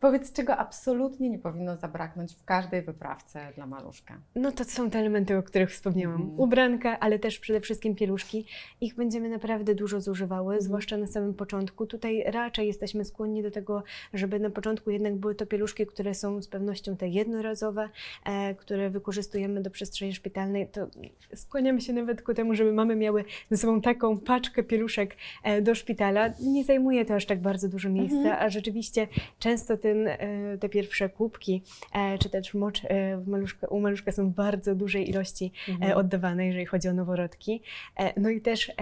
Powiedz, 0.00 0.32
czego 0.32 0.56
absolutnie 0.56 1.30
nie 1.30 1.38
powinno 1.38 1.76
zabraknąć 1.76 2.34
w 2.34 2.44
każdej 2.44 2.82
wyprawce 2.82 3.52
dla 3.54 3.66
maluszka? 3.66 4.18
No 4.34 4.52
to 4.52 4.64
są 4.64 4.90
te 4.90 4.98
elementy, 4.98 5.36
o 5.38 5.42
których 5.42 5.70
wspomniałam. 5.70 6.20
Mhm. 6.20 6.40
Ubranka, 6.40 7.00
ale 7.00 7.18
też 7.18 7.38
przede 7.38 7.60
wszystkim 7.60 7.94
pieluszki. 7.94 8.46
Ich 8.80 8.94
będziemy 8.94 9.28
naprawdę 9.28 9.74
dużo 9.74 10.00
zużywały, 10.00 10.54
Mhm. 10.54 10.62
zwłaszcza 10.62 10.96
na 10.96 11.06
samym 11.06 11.34
początku. 11.34 11.86
Tutaj 11.86 12.24
raczej 12.26 12.66
jesteśmy 12.66 13.04
skłonni 13.04 13.42
do 13.42 13.50
tego, 13.50 13.82
żeby 14.14 14.40
na 14.40 14.50
początku 14.50 14.90
jednak 14.90 15.16
były 15.16 15.34
to 15.34 15.46
pieluszki, 15.46 15.86
które 15.86 16.14
są 16.14 16.42
z 16.42 16.48
pewnością 16.48 16.96
te 16.96 17.08
jednorazowe, 17.08 17.88
e, 18.24 18.54
które 18.54 18.90
wykorzystujemy 18.90 19.62
do 19.62 19.70
przestrzeni 19.70 20.12
szpitalnej. 20.14 20.68
To 20.68 20.86
skłaniamy 21.34 21.80
się 21.80 21.92
nawet 21.92 22.22
ku 22.22 22.34
temu, 22.34 22.54
żeby 22.54 22.72
mamy 22.72 22.96
miały 22.96 23.24
ze 23.50 23.56
sobą 23.56 23.80
taką 23.80 24.18
paczkę 24.18 24.62
pieluszek 24.62 25.16
e, 25.44 25.62
do 25.62 25.74
szpitala. 25.74 26.30
Nie 26.42 26.64
zajmuje 26.64 27.04
to 27.04 27.14
aż 27.14 27.26
tak 27.26 27.40
bardzo 27.40 27.68
dużo 27.68 27.88
miejsca, 27.90 28.16
Mhm. 28.18 28.36
a 28.40 28.48
rzeczywiście 28.50 29.08
często 29.38 29.76
te 29.76 29.89
ten, 29.90 30.08
e, 30.08 30.58
te 30.58 30.68
pierwsze 30.68 31.08
kubki, 31.08 31.62
e, 31.94 32.18
czy 32.18 32.30
też 32.30 32.54
mocz 32.54 32.80
e, 32.84 33.16
w 33.16 33.28
maluszka, 33.28 33.66
u 33.66 33.80
maluszka 33.80 34.12
są 34.12 34.30
w 34.30 34.34
bardzo 34.34 34.74
dużej 34.74 35.10
ilości 35.10 35.52
Mhm. 35.68 35.92
oddawane, 35.98 36.46
jeżeli 36.46 36.66
chodzi 36.66 36.88
o 36.88 36.92
noworodki. 36.92 37.62
No 38.16 38.30
i 38.30 38.40
też 38.40 38.72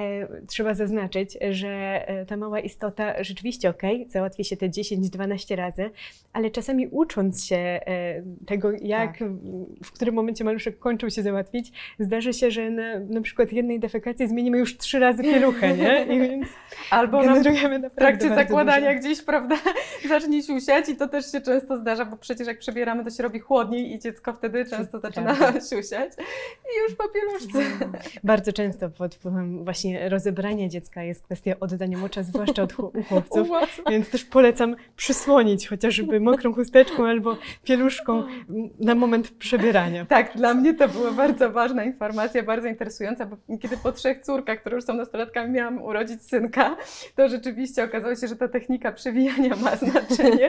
trzeba 0.47 0.75
zaznaczyć, 0.75 1.39
że 1.51 2.07
ta 2.29 2.37
mała 2.37 2.61
istota 2.61 3.23
rzeczywiście 3.25 3.71
ok, 3.71 3.83
załatwi 4.09 4.45
się 4.45 4.57
te 4.57 4.69
10-12 4.69 5.57
razy, 5.57 5.91
ale 6.33 6.51
czasami 6.51 6.87
ucząc 6.89 7.45
się 7.47 7.81
tego, 8.47 8.71
jak, 8.83 9.19
Tak. 9.19 9.29
w 9.85 9.93
którym 9.93 10.15
momencie 10.15 10.45
maluszek 10.45 10.79
kończył 10.79 11.11
się 11.11 11.23
załatwić, 11.23 11.73
zdarzy 11.99 12.33
się, 12.33 12.51
że 12.51 12.71
na, 12.71 12.99
na 13.01 13.21
przykład 13.21 13.53
jednej 13.53 13.81
defekacji 13.81 14.29
zmienimy 14.29 14.59
już 14.59 14.77
trzy 14.77 14.99
razy 14.99 15.23
pieluchę, 15.23 15.77
nie? 15.77 16.07
I 16.17 16.21
więc 16.21 16.49
Albo 16.91 17.23
na 17.23 17.35
generujemy 17.35 17.79
w 17.79 17.83
naprawdę 17.83 18.19
trakcie 18.19 18.35
zakładania 18.35 18.89
dużo. 18.95 19.01
gdzieś, 19.01 19.23
prawda, 19.23 19.57
zacznie 20.09 20.43
siusiać 20.43 20.89
i 20.89 20.97
to 20.99 21.09
też 21.09 21.33
się 21.33 21.41
często 21.41 21.77
zdarza, 21.77 22.05
bo 22.05 22.17
przecież 22.17 22.47
jak 22.47 22.59
przebieramy, 22.59 23.05
to 23.05 23.11
się 23.11 23.23
robi 23.23 23.39
chłodniej 23.39 23.95
i 23.95 23.99
dziecko 23.99 24.33
wtedy 24.33 24.65
często 24.65 25.01
zaczyna 25.01 25.35
Prawda. 25.35 25.61
siusiać 25.71 26.13
i 26.65 26.83
już 26.83 26.97
po 26.97 27.05
pieluszce. 27.09 27.87
Bardzo 28.25 28.53
często 28.53 28.91
pod 28.91 29.15
wpływem 29.15 29.65
właśnie 29.65 30.09
rozebrania 30.09 30.69
dziecka 30.69 31.03
jest 31.03 31.25
kwestia 31.25 31.53
oddania 31.61 31.99
mocza, 31.99 32.23
zwłaszcza 32.23 32.63
od 32.63 32.79
u 32.79 32.93
chłopców. 33.09 33.49
Więc 33.91 34.11
też 34.11 34.25
polecam 34.25 34.77
przysłonić 34.97 35.69
chociażby 35.69 36.21
mokrą 36.31 36.55
chusteczką 36.55 37.07
albo 37.07 37.37
pieluszką 37.65 38.25
na 38.81 38.95
moment 38.95 39.31
przebierania. 39.31 40.07
Tak, 40.07 40.37
dla 40.37 40.55
mnie 40.55 40.75
to 40.75 40.89
była 40.89 41.11
bardzo 41.11 41.51
ważna 41.51 41.85
informacja, 41.85 42.43
bardzo 42.43 42.69
interesująca, 42.69 43.27
bo 43.27 43.37
kiedy 43.61 43.77
po 43.77 43.93
trzech 43.93 44.21
córkach, 44.21 44.61
które 44.61 44.77
już 44.77 44.85
są 44.85 44.95
nastolatkami, 44.95 45.53
miałam 45.53 45.83
urodzić 45.83 46.23
synka, 46.23 46.77
to 47.17 47.29
rzeczywiście 47.29 47.85
okazało 47.85 48.15
się, 48.15 48.29
że 48.29 48.37
ta 48.37 48.49
technika 48.49 48.93
przewijania 48.93 49.57
ma 49.57 49.77
znaczenie 49.77 50.49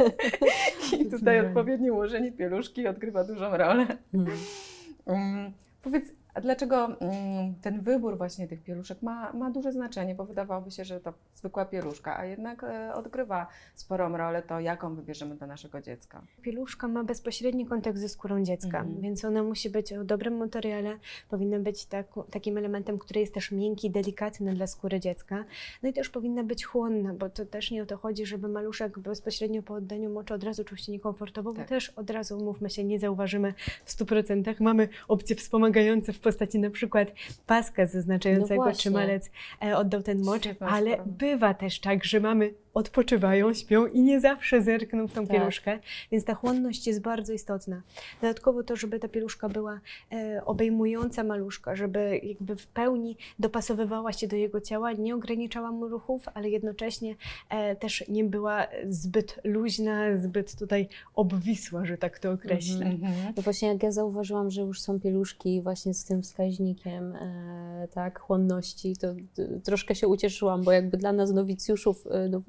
i 1.00 1.10
tutaj 1.10 1.48
odpowiednie 1.48 1.94
ułożenie 1.94 2.32
pieluszki 2.32 2.88
odgrywa 2.88 3.24
dużą 3.24 3.58
rolę. 3.58 3.88
Mhm. 4.14 4.38
Um, 5.06 5.54
powiedz, 5.82 6.14
a 6.40 6.42
dlaczego 6.42 6.86
um, 6.88 7.56
ten 7.62 7.82
wybór 7.82 8.18
właśnie 8.18 8.48
tych 8.48 8.64
pieluszek 8.64 9.02
ma, 9.02 9.34
ma 9.34 9.52
duże 9.52 9.72
znaczenie? 9.72 10.16
Bo 10.16 10.26
wydawałoby 10.26 10.72
się, 10.72 10.86
że 10.86 11.00
to 11.00 11.14
zwykła 11.36 11.66
pieluszka, 11.66 12.18
a 12.20 12.26
jednak 12.26 12.64
e, 12.64 12.94
odgrywa 12.94 13.48
sporą 13.76 14.18
rolę 14.18 14.42
to, 14.44 14.60
jaką 14.60 14.96
wybierzemy 14.96 15.36
dla 15.36 15.48
naszego 15.48 15.82
dziecka. 15.82 16.22
Pieluszka 16.42 16.88
ma 16.88 17.04
bezpośredni 17.04 17.66
kontakt 17.66 17.98
ze 17.98 18.10
skórą 18.10 18.44
dziecka, 18.44 18.80
Mhm. 18.80 19.02
więc 19.02 19.26
ona 19.26 19.44
musi 19.44 19.70
być 19.70 19.94
o 19.94 20.04
dobrym 20.04 20.38
materiale, 20.38 20.98
powinna 21.30 21.60
być 21.60 21.86
taku, 21.86 22.24
takim 22.24 22.58
elementem, 22.58 22.98
który 23.00 23.20
jest 23.20 23.34
też 23.34 23.52
miękki, 23.52 23.92
delikatny 23.92 24.54
dla 24.54 24.68
skóry 24.68 25.00
dziecka. 25.00 25.46
No 25.84 25.90
i 25.90 25.94
też 25.94 26.10
powinna 26.10 26.44
być 26.44 26.66
chłonna, 26.66 27.14
bo 27.14 27.30
to 27.30 27.46
też 27.46 27.72
nie 27.72 27.84
o 27.84 27.86
to 27.86 27.98
chodzi, 27.98 28.26
żeby 28.26 28.48
maluszek 28.48 29.00
bezpośrednio 29.00 29.64
po 29.64 29.74
oddaniu 29.74 30.10
moczu 30.10 30.34
od 30.34 30.44
razu 30.44 30.64
czuł 30.64 30.78
się 30.78 30.92
niekomfortowo, 30.92 31.54
Tak. 31.54 31.62
bo 31.62 31.70
też 31.70 31.90
od 31.90 32.10
razu, 32.10 32.38
mówmy 32.38 32.70
się, 32.70 32.84
nie 32.84 33.00
zauważymy 33.00 33.54
w 33.86 33.92
100%. 33.92 34.56
Mamy 34.62 34.90
opcje 35.08 35.36
wspomagające 35.36 36.14
w 36.14 36.20
postaci 36.30 36.60
na 36.60 36.70
przykład 36.70 37.14
paska 37.46 37.86
zaznaczającego, 37.86 38.66
No 38.66 38.74
czy 38.74 38.92
malec 38.92 39.32
e, 39.64 39.78
oddał 39.78 40.04
ten 40.04 40.24
mocz, 40.24 40.44
ale 40.60 40.98
bywa 41.06 41.54
też 41.54 41.80
tak, 41.80 42.06
że 42.06 42.20
mamy 42.20 42.54
odpoczywają, 42.74 43.54
śpią 43.54 43.86
i 43.86 44.02
nie 44.02 44.20
zawsze 44.20 44.62
zerkną 44.62 45.08
w 45.08 45.14
tą 45.14 45.28
Tak. 45.28 45.38
pieluszkę, 45.38 45.80
więc 46.12 46.26
ta 46.26 46.34
chłonność 46.34 46.88
jest 46.88 47.02
bardzo 47.02 47.34
istotna. 47.34 47.82
Dodatkowo 48.22 48.64
to, 48.64 48.76
żeby 48.76 49.00
ta 49.00 49.08
pieluszka 49.08 49.50
była 49.50 49.80
e, 50.12 50.42
obejmująca 50.46 51.24
maluszka, 51.24 51.76
żeby 51.76 52.20
jakby 52.24 52.56
w 52.56 52.68
pełni 52.68 53.18
dopasowywała 53.40 54.14
się 54.14 54.28
do 54.28 54.36
jego 54.36 54.62
ciała, 54.62 54.92
nie 54.92 55.16
ograniczała 55.16 55.72
mu 55.72 55.88
ruchów, 55.88 56.26
ale 56.34 56.50
jednocześnie 56.50 57.16
e, 57.50 57.76
też 57.76 58.04
nie 58.08 58.24
była 58.24 58.68
zbyt 58.90 59.40
luźna, 59.44 60.18
zbyt 60.18 60.56
tutaj 60.56 60.88
obwisła, 61.16 61.86
że 61.86 61.98
tak 61.98 62.20
to 62.20 62.32
określę. 62.32 62.86
Mhm. 62.86 63.34
No 63.38 63.44
właśnie 63.44 63.68
jak 63.68 63.84
ja 63.84 63.92
zauważyłam, 63.92 64.52
że 64.52 64.62
już 64.62 64.82
są 64.82 65.00
pieluszki 65.00 65.62
właśnie 65.62 65.94
z 65.94 66.06
tym 66.06 66.22
wskaźnikiem 66.22 67.16
e, 67.16 67.88
tak, 67.94 68.20
chłonności, 68.20 68.96
to 68.98 69.08
troszkę 69.64 69.96
się 69.96 70.08
ucieszyłam, 70.08 70.64
bo 70.64 70.72
jakby 70.72 70.98
dla 70.98 71.14
nas 71.14 71.32
nowicjuszów, 71.32 72.08
e, 72.12 72.30
no, 72.30 72.42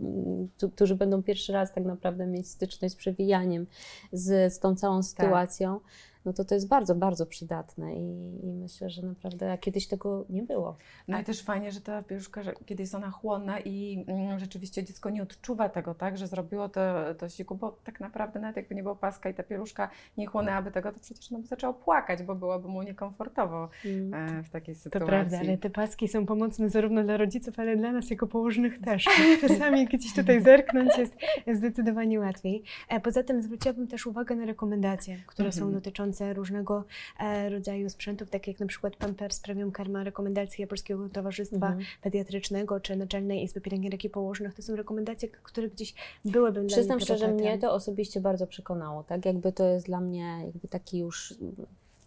którzy 0.74 0.94
będą 0.94 1.22
pierwszy 1.22 1.52
raz 1.52 1.72
tak 1.72 1.84
naprawdę 1.84 2.26
mieć 2.26 2.48
styczność 2.48 2.94
z 2.94 2.96
przewijaniem, 2.96 3.66
z, 4.12 4.54
z 4.54 4.58
tą 4.58 4.76
całą 4.76 5.02
sytuacją, 5.02 5.80
no 6.24 6.32
to 6.32 6.44
to 6.44 6.54
jest 6.54 6.68
bardzo, 6.68 6.94
bardzo 6.94 7.26
przydatne 7.26 7.94
i, 7.96 8.38
i 8.46 8.52
myślę, 8.52 8.90
że 8.90 9.02
naprawdę 9.02 9.52
a 9.52 9.58
kiedyś 9.58 9.86
tego 9.86 10.24
nie 10.30 10.42
było. 10.42 10.76
No 11.08 11.20
i 11.20 11.24
też 11.24 11.42
fajnie, 11.42 11.72
że 11.72 11.80
ta 11.80 12.02
pieluszka, 12.02 12.42
że 12.42 12.52
kiedy 12.66 12.82
jest 12.82 12.94
ona 12.94 13.10
chłonna 13.10 13.60
i 13.60 14.04
mm, 14.08 14.38
rzeczywiście 14.38 14.84
dziecko 14.84 15.10
nie 15.10 15.22
odczuwa 15.22 15.68
tego, 15.68 15.94
tak, 15.94 16.18
że 16.18 16.26
zrobiło 16.26 16.68
to, 16.68 16.80
to 17.18 17.28
siku, 17.28 17.54
bo 17.54 17.76
tak 17.84 18.00
naprawdę 18.00 18.40
nawet 18.40 18.56
jakby 18.56 18.74
nie 18.74 18.82
było 18.82 18.96
paska 18.96 19.30
i 19.30 19.34
ta 19.34 19.42
pieluszka 19.42 19.90
nie 20.16 20.26
chłonęłaby 20.26 20.70
tego, 20.70 20.92
to 20.92 21.00
przecież 21.00 21.32
ono 21.32 21.40
by 21.40 21.46
zaczęło 21.46 21.74
płakać, 21.74 22.22
bo 22.22 22.34
byłoby 22.34 22.68
mu 22.68 22.82
niekomfortowo 22.82 23.68
Mm. 23.84 24.14
e, 24.38 24.42
w 24.42 24.50
takiej 24.50 24.74
To 24.74 24.80
sytuacji. 24.80 25.08
prawda, 25.08 25.38
ale 25.38 25.58
te 25.58 25.70
paski 25.70 26.08
są 26.08 26.26
pomocne 26.26 26.68
zarówno 26.68 27.02
dla 27.02 27.16
rodziców, 27.16 27.58
ale 27.58 27.76
dla 27.76 27.92
nas 27.92 28.10
jako 28.10 28.26
położnych 28.26 28.80
też. 28.80 29.04
Czasami 29.40 29.86
gdzieś 29.86 30.14
tutaj 30.14 30.42
zerknąć 30.42 30.90
jest 30.98 31.12
zdecydowanie 31.54 32.20
łatwiej. 32.20 32.62
E, 32.88 33.00
Poza 33.00 33.22
tym 33.22 33.42
zwróciłabym 33.42 33.86
też 33.86 34.06
uwagę 34.06 34.36
na 34.36 34.44
rekomendacje, 34.46 35.16
które 35.26 35.52
są 35.52 35.58
Mhm. 35.60 35.74
Dotyczące 36.10 36.34
różnego 36.34 36.84
e, 37.18 37.48
rodzaju 37.48 37.90
sprzętów, 37.90 38.30
tak 38.30 38.46
jak 38.46 38.60
na 38.60 38.66
przykład 38.66 38.96
Pampers 38.96 39.40
Premium 39.40 39.72
Karma, 39.72 40.04
rekomendacje 40.04 40.66
Polskiego 40.66 41.08
Towarzystwa 41.08 41.66
Mhm. 41.66 41.84
Pediatrycznego 42.02 42.80
czy 42.80 42.96
Naczelnej 42.96 43.42
Izby 43.44 43.60
Pielęgniarek 43.60 44.04
i 44.04 44.10
Położnych. 44.10 44.54
To 44.54 44.62
są 44.62 44.76
rekomendacje, 44.76 45.28
które 45.28 45.68
gdzieś 45.68 45.94
byłyby 46.24 46.60
dla 46.60 46.76
Przyznam 46.76 47.00
szczerze, 47.00 47.28
mnie 47.28 47.58
to 47.58 47.72
osobiście 47.72 48.20
bardzo 48.20 48.46
przekonało, 48.46 49.02
tak? 49.02 49.26
Jakby 49.26 49.52
to 49.52 49.66
jest 49.66 49.86
dla 49.86 50.00
mnie 50.00 50.40
jakby 50.46 50.68
taki 50.68 50.98
już 50.98 51.34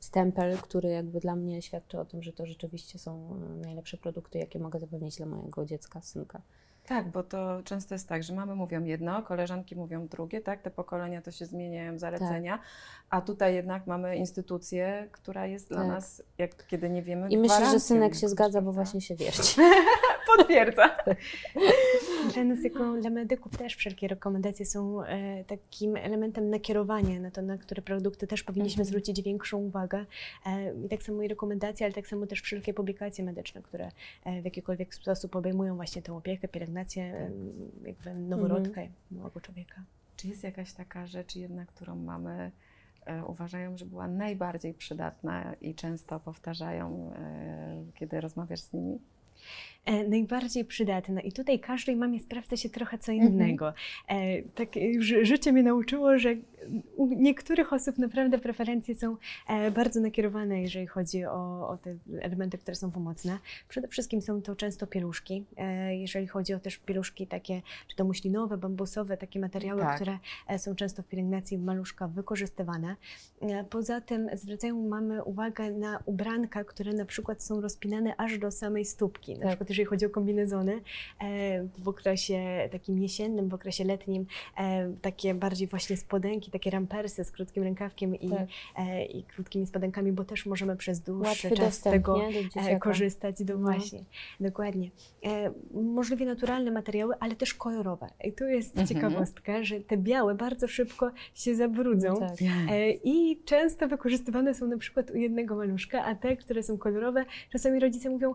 stempel, 0.03 0.57
który 0.57 0.89
jakby 0.89 1.19
dla 1.19 1.35
mnie 1.35 1.61
świadczy 1.61 1.99
o 1.99 2.05
tym, 2.05 2.23
że 2.23 2.33
to 2.33 2.45
rzeczywiście 2.45 2.99
są 2.99 3.37
e, 3.61 3.65
najlepsze 3.65 3.97
produkty, 3.97 4.39
jakie 4.39 4.59
mogę 4.59 4.79
zapewnić 4.79 5.17
dla 5.17 5.25
mojego 5.25 5.65
dziecka, 5.65 6.01
synka. 6.01 6.41
Tak, 6.87 7.11
bo 7.11 7.23
to 7.23 7.61
często 7.63 7.95
jest 7.95 8.09
tak, 8.09 8.23
że 8.23 8.33
mamy 8.33 8.55
mówią 8.55 8.83
jedno, 8.83 9.21
koleżanki 9.23 9.75
mówią 9.75 10.07
drugie, 10.07 10.41
tak? 10.41 10.61
Te 10.61 10.71
pokolenia 10.71 11.21
to 11.21 11.31
się 11.31 11.45
zmieniają, 11.45 11.99
zalecenia, 11.99 12.59
a 13.09 13.21
tutaj 13.21 13.55
jednak 13.55 13.87
mamy 13.87 14.15
instytucję, 14.17 15.07
która 15.11 15.45
jest 15.47 15.69
dla 15.69 15.77
Tak. 15.77 15.87
nas, 15.87 16.23
jak 16.37 16.67
kiedy 16.67 16.89
nie 16.89 17.03
wiemy, 17.03 17.29
I 17.29 17.37
myślę, 17.37 17.71
że 17.71 17.79
synek 17.79 18.15
się 18.15 18.29
zgadza, 18.29 18.61
bo 18.61 18.71
właśnie 18.71 19.01
się 19.01 19.15
wierci. 19.25 19.61
potwierdza. 20.37 20.95
Dla 22.31 22.43
nas, 22.43 22.63
jako 22.63 22.97
dla 23.01 23.09
medyków, 23.09 23.57
też 23.57 23.75
wszelkie 23.75 24.07
rekomendacje 24.07 24.65
są 24.65 25.03
e, 25.03 25.43
takim 25.43 25.97
elementem 25.97 26.49
nakierowania 26.49 27.19
na 27.19 27.31
to, 27.31 27.41
na 27.41 27.57
które 27.57 27.81
produkty 27.81 28.27
też 28.27 28.43
powinniśmy 28.43 28.81
Mhm. 28.81 28.85
zwrócić 28.87 29.21
większą 29.21 29.57
uwagę. 29.57 30.05
E, 30.45 30.73
I 30.85 30.89
tak 30.89 31.03
samo 31.03 31.21
i 31.21 31.27
rekomendacje, 31.27 31.85
ale 31.85 31.93
tak 31.93 32.07
samo 32.07 32.27
też 32.27 32.41
wszelkie 32.41 32.73
publikacje 32.73 33.23
medyczne, 33.23 33.61
które 33.61 33.91
e, 34.25 34.41
w 34.41 34.45
jakikolwiek 34.45 34.95
sposób 34.95 35.35
obejmują 35.35 35.75
właśnie 35.75 36.01
tę 36.01 36.13
opiekę, 36.13 36.47
pielęgnację 36.47 37.03
e, 37.03 37.31
jakby 37.87 38.13
noworodka, 38.13 38.81
małego 39.11 39.41
człowieka. 39.41 39.81
Czy 40.17 40.27
jest 40.27 40.43
jakaś 40.43 40.73
taka 40.73 41.07
rzecz 41.07 41.35
jednak, 41.35 41.67
którą 41.67 41.95
mamy, 41.95 42.51
uważają, 43.27 43.77
że 43.77 43.85
była 43.85 44.07
najbardziej 44.07 44.73
przydatna 44.73 45.53
i 45.61 45.75
często 45.75 46.19
powtarzają, 46.19 47.13
kiedy 47.95 48.21
rozmawiasz 48.21 48.59
z 48.59 48.73
nimi? 48.73 48.99
E, 49.85 50.07
najbardziej 50.07 50.65
przydatne. 50.65 51.21
I 51.21 51.31
tutaj 51.31 51.59
każdej 51.59 51.95
mamie 51.95 52.19
sprawdza 52.19 52.57
się 52.57 52.69
trochę 52.69 52.97
co 52.97 53.11
Mhm. 53.11 53.33
innego. 53.33 53.73
E, 54.07 54.41
tak 54.41 54.75
już 54.75 55.05
życie 55.21 55.53
mnie 55.53 55.63
nauczyło, 55.63 56.17
że 56.19 56.35
u 56.95 57.07
niektórych 57.07 57.73
osób 57.73 57.97
naprawdę 57.97 58.39
preferencje 58.39 58.95
są 58.95 59.17
e, 59.47 59.71
bardzo 59.71 59.99
nakierowane, 59.99 60.61
jeżeli 60.61 60.87
chodzi 60.87 61.25
o, 61.25 61.69
o 61.69 61.77
te 61.77 61.95
elementy, 62.21 62.57
które 62.57 62.75
są 62.75 62.91
pomocne. 62.91 63.37
Przede 63.69 63.87
wszystkim 63.87 64.21
są 64.21 64.41
to 64.41 64.55
często 64.55 64.87
pieluszki. 64.87 65.45
Jeżeli 65.91 66.27
chodzi 66.27 66.53
o 66.53 66.59
też 66.59 66.77
pieluszki 66.77 67.27
takie, 67.27 67.61
czy 67.87 67.95
to 67.95 68.05
muślinowe, 68.05 68.57
bambusowe, 68.57 69.17
takie 69.17 69.39
materiały, 69.39 69.81
Tak. 69.81 69.95
które 69.95 70.17
są 70.57 70.75
często 70.75 71.03
w 71.03 71.07
pielęgnacji 71.07 71.57
maluszka 71.57 72.07
wykorzystywane. 72.07 72.95
Poza 73.69 74.01
tym 74.01 74.29
zwracają 74.33 74.87
mamy 74.87 75.23
uwagę 75.23 75.71
na 75.71 75.99
ubranka, 76.05 76.63
które 76.63 76.93
na 76.93 77.05
przykład 77.05 77.43
są 77.43 77.61
rozpinane 77.61 78.15
aż 78.17 78.37
do 78.37 78.51
samej 78.51 78.85
stópki. 78.85 79.32
Na 79.33 79.39
Tak. 79.39 79.47
przykład 79.49 79.69
jeżeli 79.69 79.85
chodzi 79.85 80.05
o 80.05 80.09
kombinezony, 80.09 80.81
e, 81.21 81.67
w 81.77 81.87
okresie 81.87 82.69
takim 82.71 82.99
jesiennym, 82.99 83.49
w 83.49 83.53
okresie 83.53 83.83
letnim, 83.83 84.25
e, 84.57 84.93
takie 85.01 85.33
bardziej 85.33 85.67
właśnie 85.67 85.97
spodenki, 85.97 86.51
takie 86.51 86.69
rampersy 86.69 87.23
z 87.23 87.31
krótkim 87.31 87.63
rękawkiem 87.63 88.15
i, 88.15 88.29
Tak. 88.29 88.39
e, 88.77 89.05
i 89.05 89.23
krótkimi 89.23 89.67
spodenkami, 89.67 90.11
bo 90.11 90.23
też 90.23 90.45
możemy 90.45 90.75
przez 90.75 90.99
dłuższy 91.01 91.47
Łatwy 91.47 91.61
czas 91.63 91.73
z 91.73 91.81
tego 91.81 92.19
do 92.73 92.79
korzystać. 92.79 93.43
Do, 93.43 93.53
No. 93.53 93.59
Właśnie, 93.59 93.99
dokładnie. 94.39 94.89
Możliwie 95.73 96.25
naturalne 96.25 96.71
materiały, 96.71 97.13
ale 97.19 97.35
też 97.35 97.53
kolorowe. 97.53 98.07
I 98.23 98.33
tu 98.33 98.45
jest 98.45 98.77
Mhm. 98.77 98.87
ciekawostka, 98.87 99.63
że 99.63 99.79
te 99.79 99.97
białe 99.97 100.35
bardzo 100.35 100.67
szybko 100.67 101.11
się 101.33 101.55
zabrudzą. 101.55 102.07
No 102.09 102.19
tak. 102.19 102.37
I 103.03 103.39
często 103.45 103.87
wykorzystywane 103.87 104.53
są 104.53 104.67
na 104.67 104.77
przykład 104.77 105.11
u 105.11 105.17
jednego 105.17 105.55
maluszka, 105.55 106.05
a 106.05 106.15
te, 106.15 106.37
które 106.37 106.63
są 106.63 106.77
kolorowe, 106.77 107.25
czasami 107.51 107.79
rodzice 107.79 108.09
mówią, 108.09 108.33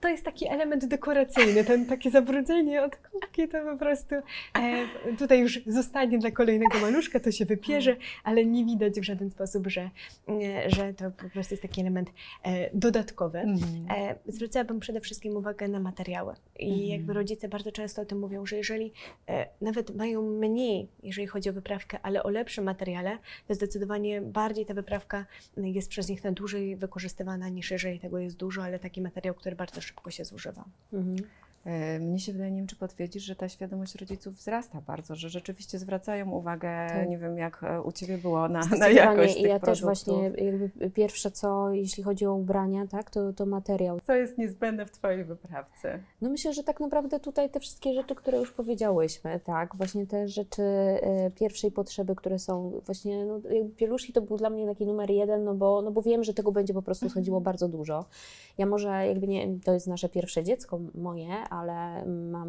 to 0.00 0.08
jest 0.08 0.24
taki 0.24 0.48
element 0.48 0.86
dekoracyjny, 0.86 1.64
ten 1.64 1.86
takie 1.86 2.10
zabrudzenie 2.10 2.82
od 2.82 2.96
kubki 2.96 3.48
to 3.48 3.58
po 3.64 3.76
prostu 3.76 4.14
e, 4.14 4.22
tutaj 5.18 5.40
już 5.40 5.60
zostanie 5.66 6.18
dla 6.18 6.30
kolejnego 6.30 6.78
maluszka, 6.78 7.20
to 7.20 7.32
się 7.32 7.44
wypierze, 7.44 7.96
ale 8.24 8.44
nie 8.44 8.64
widać 8.64 9.00
w 9.00 9.04
żaden 9.04 9.30
sposób, 9.30 9.66
że, 9.66 9.90
e, 10.28 10.70
że 10.70 10.94
to 10.94 11.10
po 11.10 11.30
prostu 11.30 11.54
jest 11.54 11.62
taki 11.62 11.80
element 11.80 12.10
e, 12.42 12.70
dodatkowy. 12.74 13.38
E, 13.38 14.14
zwracałabym 14.26 14.80
przede 14.80 15.00
wszystkim 15.00 15.36
uwagę 15.36 15.68
na 15.68 15.80
materiały. 15.80 16.34
I 16.58 16.70
Mhm. 16.70 16.88
jakby 16.88 17.12
rodzice 17.12 17.48
bardzo 17.48 17.72
często 17.72 18.02
o 18.02 18.04
tym 18.04 18.18
mówią, 18.18 18.46
że 18.46 18.56
jeżeli 18.56 18.92
e, 19.28 19.46
nawet 19.60 19.96
mają 19.96 20.22
mniej, 20.22 20.88
jeżeli 21.02 21.26
chodzi 21.26 21.50
o 21.50 21.52
wyprawkę, 21.52 21.98
ale 22.02 22.22
o 22.22 22.30
lepszym 22.30 22.64
materiale, 22.64 23.18
to 23.48 23.54
zdecydowanie 23.54 24.20
bardziej 24.20 24.66
ta 24.66 24.74
wyprawka 24.74 25.26
jest 25.56 25.88
przez 25.88 26.08
nich 26.08 26.24
na 26.24 26.32
dłużej 26.32 26.76
wykorzystywana 26.76 27.48
niż 27.48 27.70
jeżeli 27.70 28.00
tego 28.00 28.18
jest 28.18 28.36
dużo, 28.36 28.62
ale 28.62 28.78
taki 28.78 29.00
materiał, 29.02 29.34
który 29.34 29.56
bardzo 29.56 29.80
szybko 29.88 30.10
się 30.10 30.24
zużywa. 30.24 30.64
Mhm. 30.92 31.16
E, 31.64 31.98
Mnie 31.98 32.18
się 32.20 32.32
wydaje, 32.32 32.50
nie 32.50 32.56
wiem, 32.56 32.66
czy 32.66 32.76
potwierdzisz, 32.76 33.22
że 33.22 33.36
ta 33.36 33.48
świadomość 33.48 33.94
rodziców 33.94 34.34
wzrasta 34.34 34.80
bardzo, 34.86 35.14
że 35.14 35.28
rzeczywiście 35.28 35.78
zwracają 35.78 36.30
uwagę, 36.30 36.68
Tak. 36.88 37.08
nie 37.08 37.18
wiem 37.18 37.38
jak 37.38 37.62
e, 37.64 37.82
u 37.82 37.92
Ciebie 37.92 38.18
było 38.18 38.48
na, 38.48 38.60
na 38.78 38.88
jakość 38.88 39.36
I 39.36 39.42
tych 39.42 39.50
ja 39.50 39.58
też 39.60 39.80
produktów. 39.80 40.06
właśnie 40.14 40.44
jakby 40.46 40.90
pierwsze 40.90 41.30
co, 41.30 41.70
jeśli 41.70 42.02
chodzi 42.02 42.26
o 42.26 42.34
ubrania, 42.34 42.86
tak, 42.86 43.10
to, 43.10 43.32
to 43.32 43.46
materiał. 43.46 44.00
Co 44.00 44.14
jest 44.14 44.38
niezbędne 44.38 44.86
w 44.86 44.90
Twojej 44.90 45.24
wyprawce? 45.24 45.98
No 46.20 46.30
myślę, 46.30 46.52
że 46.54 46.62
tak 46.64 46.80
naprawdę 46.80 47.20
tutaj 47.20 47.50
te 47.50 47.60
wszystkie 47.60 47.94
rzeczy, 47.94 48.14
które 48.14 48.38
już 48.38 48.52
powiedziałyśmy, 48.52 49.40
tak, 49.44 49.76
właśnie 49.76 50.06
te 50.06 50.28
rzeczy 50.28 50.62
e, 50.62 51.30
pierwszej 51.30 51.70
potrzeby, 51.70 52.14
które 52.14 52.38
są 52.38 52.72
właśnie, 52.86 53.24
no 53.24 53.40
pieluszki 53.76 54.12
to 54.12 54.22
był 54.22 54.36
dla 54.36 54.50
mnie 54.50 54.66
taki 54.66 54.86
numer 54.86 55.10
jeden, 55.10 55.44
no 55.44 55.54
bo, 55.54 55.82
no 55.82 55.90
bo 55.90 56.02
wiem, 56.02 56.24
że 56.24 56.34
tego 56.34 56.52
będzie 56.52 56.74
po 56.74 56.82
prostu 56.82 57.08
schodziło 57.10 57.40
bardzo 57.40 57.68
dużo. 57.68 58.04
Ja 58.58 58.66
może 58.66 59.06
jakby 59.06 59.26
nie, 59.28 59.58
to 59.64 59.72
jest 59.74 59.86
nasze 59.86 60.08
pierwsze 60.08 60.44
dziecko 60.44 60.80
moje, 60.94 61.47
ale 61.50 62.06
mam 62.06 62.48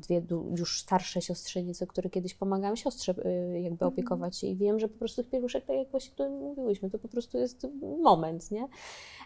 dwie 0.00 0.22
już 0.56 0.80
starsze 0.80 1.22
siostrzenice, 1.22 1.86
które 1.86 2.10
kiedyś 2.10 2.34
pomagały 2.34 2.76
siostrze 2.76 3.14
y, 3.54 3.60
jakby 3.60 3.84
opiekować 3.84 4.38
się 4.38 4.46
i 4.46 4.56
wiem, 4.56 4.78
że 4.80 4.88
po 4.88 4.98
prostu 4.98 5.22
tych 5.22 5.30
pieluszek, 5.30 5.64
tak 5.64 5.76
jak 5.76 5.90
właśnie 5.90 6.14
tu 6.16 6.30
mówiłyśmy, 6.30 6.90
to 6.90 6.98
po 6.98 7.08
prostu 7.08 7.38
jest 7.38 7.66
moment, 8.02 8.50
nie? 8.50 8.68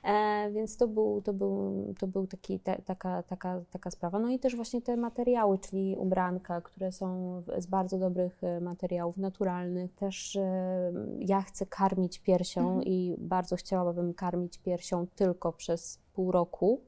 E, 0.05 0.51
więc 0.53 0.77
to 0.77 0.89
był, 0.89 1.23
to 1.23 1.33
był, 1.33 1.95
to 1.99 2.07
był 2.07 2.27
taki, 2.27 2.61
ta, 2.61 2.77
taka, 2.77 3.23
taka, 3.23 3.61
taka 3.71 3.91
sprawa. 3.91 4.19
No 4.19 4.31
i 4.31 4.39
też 4.39 4.57
właśnie 4.57 4.83
te 4.83 4.97
materiały, 4.97 5.59
czyli 5.59 5.97
ubranka, 5.99 6.61
które 6.61 6.93
są 6.93 7.43
z 7.59 7.67
bardzo 7.67 7.99
dobrych 7.99 8.45
e, 8.45 8.61
materiałów 8.61 9.17
naturalnych. 9.17 9.95
Też 9.95 10.37
e, 10.37 10.93
ja 11.19 11.43
chcę 11.43 11.67
karmić 11.67 12.19
piersią 12.19 12.61
Mhm. 12.61 12.83
i 12.85 13.17
bardzo 13.19 13.57
chciałabym 13.57 14.15
karmić 14.15 14.59
piersią 14.59 15.07
tylko 15.15 15.53
przez 15.53 15.99
pół 16.15 16.33
roku. 16.33 16.81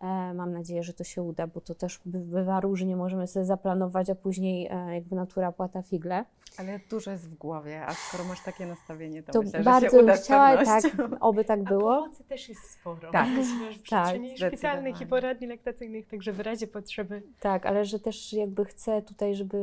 E, 0.00 0.34
Mam 0.34 0.52
nadzieję, 0.52 0.82
że 0.82 0.92
to 0.92 1.04
się 1.04 1.22
uda, 1.22 1.46
bo 1.46 1.60
to 1.60 1.74
też 1.74 2.00
by- 2.04 2.18
bywa 2.18 2.60
różnie, 2.60 2.96
możemy 2.96 3.26
sobie 3.26 3.44
zaplanować, 3.46 4.10
a 4.10 4.14
później 4.14 4.66
e, 4.70 4.94
jakby 4.94 5.16
natura 5.16 5.52
płata 5.52 5.82
figle. 5.82 6.24
Ale 6.58 6.80
dużo 6.90 7.10
jest 7.10 7.30
w 7.30 7.34
głowie, 7.34 7.86
a 7.86 7.94
skoro 7.94 8.24
masz 8.24 8.44
takie 8.44 8.66
nastawienie, 8.66 9.22
to, 9.22 9.32
To 9.32 9.42
myślę, 9.42 9.58
że 9.60 9.64
bardzo 9.64 9.86
się 9.86 9.96
bym 9.96 10.04
uda 10.04 10.16
chciała, 10.16 10.64
tak, 10.64 10.82
oby 11.20 11.44
tak 11.44 11.62
było. 11.64 11.94
A 11.94 12.02
pomocy 12.02 12.24
też 12.24 12.48
jest 12.48 12.70
sporo. 12.70 13.10
Tak. 13.12 13.28
w 13.28 13.34
Tak, 13.36 13.82
przestrzeni 13.82 14.38
szpitalnych 14.38 15.00
i 15.00 15.06
poradni 15.06 15.46
laktacyjnych, 15.46 16.06
także 16.06 16.32
w 16.32 16.40
razie 16.40 16.66
potrzeby 16.66 17.22
Tak, 17.40 17.66
ale 17.66 17.84
że 17.84 17.98
też 18.00 18.32
jakby 18.32 18.64
chcę 18.64 19.02
tutaj, 19.02 19.34
żeby 19.34 19.56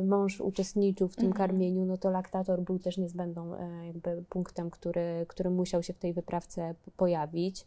y, 0.00 0.04
mąż 0.04 0.40
uczestniczył 0.40 1.08
w 1.08 1.16
tym 1.16 1.26
Mhm. 1.26 1.48
karmieniu, 1.48 1.84
no 1.84 1.96
to 1.96 2.10
laktator 2.10 2.60
był 2.60 2.78
też 2.78 2.98
niezbędną 2.98 3.54
e, 3.54 3.86
jakby 3.86 4.24
punktem, 4.28 4.70
który, 4.70 5.24
który 5.28 5.50
musiał 5.50 5.82
się 5.82 5.92
w 5.92 5.98
tej 5.98 6.12
wyprawce 6.12 6.74
pojawić. 6.96 7.66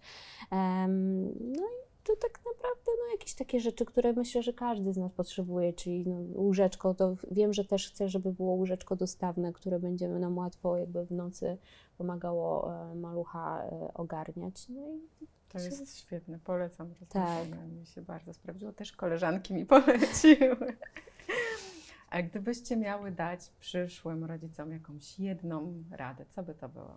Em, 0.51 1.23
no 1.57 1.63
i 1.63 1.90
to 2.03 2.15
tak 2.15 2.39
naprawdę 2.45 2.91
no, 2.99 3.11
jakieś 3.11 3.33
takie 3.33 3.59
rzeczy, 3.59 3.85
które 3.85 4.13
myślę, 4.13 4.43
że 4.43 4.53
każdy 4.53 4.93
z 4.93 4.97
nas 4.97 5.11
potrzebuje, 5.11 5.73
czyli 5.73 6.07
no, 6.07 6.41
łóżeczko, 6.41 6.93
to 6.93 7.15
wiem, 7.31 7.53
że 7.53 7.65
też 7.65 7.89
chcę, 7.89 8.09
żeby 8.09 8.33
było 8.33 8.53
łóżeczko 8.53 8.95
dostawne, 8.95 9.53
które 9.53 9.79
będzie 9.79 10.09
nam 10.09 10.37
łatwo 10.37 10.77
jakby 10.77 11.05
w 11.05 11.11
nocy 11.11 11.57
pomagało 11.97 12.73
e, 12.73 12.95
malucha 12.95 13.63
e, 13.63 13.93
ogarniać. 13.93 14.69
No 14.69 14.87
i 15.21 15.27
To 15.49 15.59
jest 15.59 15.97
świetne, 15.97 16.39
polecam. 16.39 16.93
Tak. 17.09 17.47
Mi 17.79 17.85
się 17.85 18.01
bardzo 18.01 18.33
sprawdziło. 18.33 18.73
Też 18.73 18.91
koleżanki 18.91 19.53
mi 19.53 19.65
poleciły. 19.75 20.77
A 22.09 22.21
gdybyście 22.21 22.77
miały 22.77 23.11
dać 23.11 23.49
przyszłym 23.59 24.23
rodzicom 24.23 24.71
jakąś 24.71 25.19
jedną 25.19 25.83
radę, 25.91 26.25
co 26.29 26.43
by 26.43 26.53
to 26.53 26.69
było? 26.69 26.95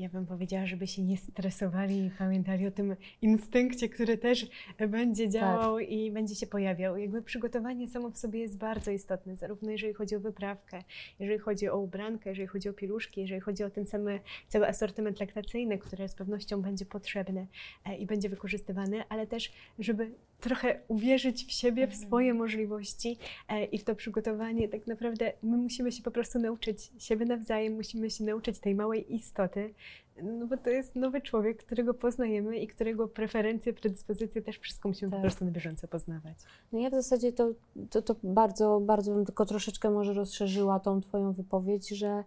Ja 0.00 0.08
bym 0.08 0.26
powiedziała, 0.26 0.66
żeby 0.66 0.86
się 0.86 1.02
nie 1.02 1.16
stresowali 1.16 2.06
i 2.06 2.10
pamiętali 2.10 2.66
o 2.66 2.70
tym 2.70 2.96
instynkcie, 3.22 3.88
który 3.88 4.18
też 4.18 4.46
będzie 4.88 5.28
działał 5.28 5.78
i 5.78 6.10
będzie 6.10 6.34
się 6.34 6.46
pojawiał. 6.46 6.96
Jakby 6.96 7.22
przygotowanie 7.22 7.88
samo 7.88 8.10
w 8.10 8.18
sobie 8.18 8.40
jest 8.40 8.58
bardzo 8.58 8.90
istotne, 8.90 9.36
zarówno 9.36 9.70
jeżeli 9.70 9.94
chodzi 9.94 10.16
o 10.16 10.20
wyprawkę, 10.20 10.82
jeżeli 11.18 11.38
chodzi 11.38 11.68
o 11.68 11.78
ubrankę, 11.78 12.30
jeżeli 12.30 12.46
chodzi 12.46 12.68
o 12.68 12.72
pieluszki, 12.72 13.20
jeżeli 13.20 13.40
chodzi 13.40 13.64
o 13.64 13.70
ten 13.70 13.86
cały, 13.86 14.20
cały 14.48 14.68
asortyment 14.68 15.20
laktacyjny, 15.20 15.78
który 15.78 16.08
z 16.08 16.14
pewnością 16.14 16.62
będzie 16.62 16.86
potrzebny 16.86 17.46
e, 17.84 17.96
i 17.96 18.06
będzie 18.06 18.28
wykorzystywany, 18.28 19.04
ale 19.08 19.26
też, 19.26 19.52
żeby 19.78 20.10
trochę 20.40 20.80
uwierzyć 20.88 21.46
w 21.46 21.52
siebie, 21.52 21.86
w 21.86 21.90
Mhm. 21.90 22.08
swoje 22.08 22.34
możliwości 22.34 23.18
e, 23.48 23.64
i 23.64 23.78
w 23.78 23.84
to 23.84 23.94
przygotowanie. 23.94 24.68
Tak 24.68 24.86
naprawdę 24.86 25.32
my 25.42 25.56
musimy 25.56 25.92
się 25.92 26.02
po 26.02 26.10
prostu 26.10 26.38
nauczyć 26.38 26.92
siebie 26.98 27.26
nawzajem, 27.26 27.74
musimy 27.74 28.10
się 28.10 28.24
nauczyć 28.24 28.58
tej 28.58 28.74
małej 28.74 29.14
istoty, 29.14 29.74
no 30.22 30.46
bo 30.46 30.56
to 30.56 30.70
jest 30.70 30.96
nowy 30.96 31.20
człowiek, 31.20 31.64
którego 31.64 31.94
poznajemy 31.94 32.58
i 32.58 32.66
którego 32.66 33.08
preferencje, 33.08 33.72
predyspozycje 33.72 34.42
też 34.42 34.58
wszystko 34.58 34.88
musimy 34.88 35.10
Tak. 35.10 35.18
po 35.18 35.22
prostu 35.22 35.44
na 35.44 35.50
bieżąco 35.50 35.88
poznawać. 35.88 36.36
No 36.72 36.78
ja 36.78 36.90
w 36.90 36.92
zasadzie 36.94 37.32
to, 37.32 37.50
to, 37.90 38.02
to 38.02 38.16
bardzo, 38.22 38.80
bardzo 38.80 39.14
bym 39.14 39.24
tylko 39.26 39.46
troszeczkę 39.46 39.90
może 39.90 40.12
rozszerzyła 40.14 40.80
tą 40.80 41.00
Twoją 41.00 41.32
wypowiedź, 41.32 41.88
że 41.88 42.24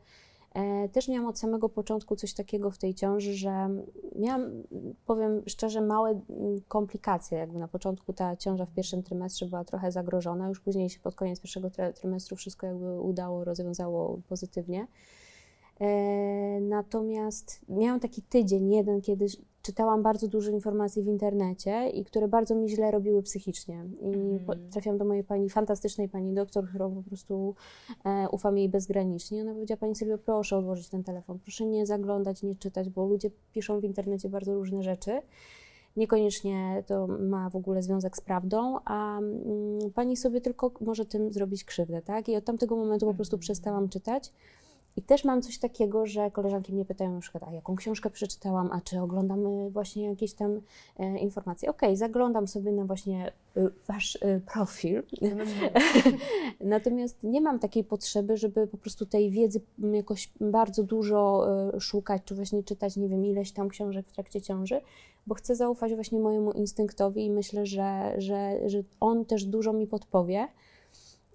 też 0.92 1.08
miałam 1.08 1.28
od 1.28 1.40
samego 1.40 1.70
początku 1.70 2.16
coś 2.16 2.34
takiego 2.34 2.72
w 2.72 2.78
tej 2.78 2.94
ciąży, 2.94 3.34
że 3.34 3.70
miałam, 4.16 4.64
powiem 5.06 5.42
szczerze, 5.48 5.82
małe 5.82 6.10
mm, 6.10 6.62
komplikacje. 6.68 7.38
Jakby 7.38 7.60
na 7.60 7.68
początku 7.68 8.14
ta 8.14 8.36
ciąża 8.36 8.66
w 8.66 8.74
pierwszym 8.74 9.04
trymestrze 9.04 9.46
była 9.46 9.64
trochę 9.64 9.92
zagrożona, 9.92 10.50
już 10.50 10.60
później 10.60 10.90
się 10.90 11.00
pod 11.00 11.16
koniec 11.16 11.40
pierwszego 11.40 11.68
try- 11.68 11.94
trymestru 11.94 12.36
wszystko 12.36 12.68
jakby 12.68 13.02
udało, 13.02 13.44
rozwiązało 13.44 14.20
pozytywnie. 14.30 14.88
E, 15.82 16.60
natomiast 16.62 17.66
miałam 17.70 18.00
taki 18.00 18.22
tydzień 18.22 18.72
jeden, 18.74 19.02
kiedy 19.02 19.26
czytałam 19.62 20.04
bardzo 20.04 20.28
dużo 20.28 20.52
informacji 20.52 21.04
w 21.04 21.08
internecie 21.08 21.90
i 21.90 22.06
które 22.06 22.28
bardzo 22.28 22.56
mi 22.56 22.70
źle 22.70 22.92
robiły 22.92 23.24
psychicznie. 23.24 23.86
I 24.02 24.06
Mhm. 24.06 24.70
trafiłam 24.70 24.98
do 24.98 25.06
mojej 25.06 25.24
pani, 25.24 25.50
fantastycznej 25.50 26.10
pani 26.10 26.34
doktor, 26.34 26.70
którą 26.70 26.96
po 26.96 27.04
prostu 27.04 27.56
e, 28.06 28.28
ufam 28.32 28.58
jej 28.58 28.70
bezgranicznie. 28.70 29.42
Ona 29.42 29.54
powiedziała, 29.54 29.78
pani 29.78 29.96
Sylwio, 29.96 30.18
proszę 30.18 30.58
odłożyć 30.58 30.90
ten 30.90 31.04
telefon, 31.04 31.40
proszę 31.40 31.66
nie 31.66 31.86
zaglądać, 31.86 32.44
nie 32.44 32.56
czytać, 32.56 32.90
bo 32.90 33.06
ludzie 33.06 33.30
piszą 33.54 33.80
w 33.80 33.84
internecie 33.84 34.30
bardzo 34.30 34.54
różne 34.56 34.84
rzeczy. 34.84 35.22
Niekoniecznie 35.98 36.84
to 36.88 37.08
ma 37.08 37.50
w 37.50 37.56
ogóle 37.56 37.82
związek 37.84 38.18
z 38.18 38.22
prawdą, 38.22 38.78
a 38.86 39.18
mm, 39.18 39.92
pani 39.96 40.18
sobie 40.18 40.42
tylko 40.42 40.72
może 40.82 41.06
tym 41.06 41.34
zrobić 41.34 41.64
krzywdę, 41.64 42.02
tak? 42.02 42.30
I 42.30 42.36
od 42.36 42.46
tamtego 42.46 42.76
momentu 42.76 43.06
po 43.06 43.14
prostu 43.14 43.36
Mhm. 43.36 43.42
przestałam 43.42 43.90
czytać. 43.90 44.32
I 44.98 45.02
też 45.02 45.24
mam 45.24 45.42
coś 45.42 45.58
takiego, 45.58 46.06
że 46.06 46.32
koleżanki 46.32 46.74
mnie 46.74 46.86
pytają 46.86 47.14
na 47.14 47.20
przykład, 47.20 47.44
a 47.44 47.52
jaką 47.52 47.76
książkę 47.76 48.10
przeczytałam, 48.10 48.70
a 48.72 48.82
czy 48.82 49.00
oglądamy 49.02 49.70
właśnie 49.70 50.04
jakieś 50.04 50.34
tam 50.34 50.62
e, 50.98 51.18
informacje. 51.18 51.70
Okej, 51.70 51.96
zaglądam 51.96 52.48
sobie 52.48 52.72
na 52.72 52.86
właśnie 52.86 53.32
y, 53.58 53.70
wasz 53.88 54.16
y, 54.16 54.42
profil, 54.54 55.04
natomiast 56.60 57.24
nie 57.24 57.42
mam 57.42 57.60
takiej 57.60 57.84
potrzeby, 57.84 58.38
żeby 58.38 58.68
po 58.68 58.78
prostu 58.78 59.06
tej 59.06 59.32
wiedzy 59.32 59.62
m, 59.84 59.96
jakoś 59.96 60.32
bardzo 60.42 60.84
dużo 60.84 61.48
y, 61.76 61.82
szukać, 61.82 62.22
czy 62.26 62.36
właśnie 62.36 62.64
czytać, 62.64 62.98
nie 62.98 63.10
wiem, 63.10 63.26
ileś 63.26 63.52
tam 63.52 63.70
książek 63.70 64.08
w 64.08 64.12
trakcie 64.12 64.42
ciąży, 64.42 64.82
bo 65.28 65.36
chcę 65.36 65.56
zaufać 65.56 65.94
właśnie 65.94 66.20
mojemu 66.20 66.52
instynktowi 66.52 67.26
i 67.26 67.32
myślę, 67.32 67.66
że, 67.66 68.14
że, 68.18 68.70
że 68.70 68.84
on 69.00 69.26
też 69.26 69.46
dużo 69.46 69.74
mi 69.74 69.88
podpowie. 69.88 70.48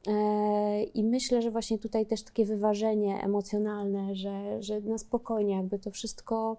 E, 0.09 0.83
I 0.83 1.05
myślę, 1.05 1.43
że 1.43 1.51
właśnie 1.51 1.79
tutaj 1.79 2.07
też 2.07 2.23
takie 2.23 2.45
wyważenie 2.45 3.23
emocjonalne, 3.23 4.15
że, 4.15 4.63
że 4.63 4.81
na 4.81 4.99
spokojnie 4.99 5.55
jakby 5.55 5.79
to 5.79 5.91
wszystko. 5.91 6.57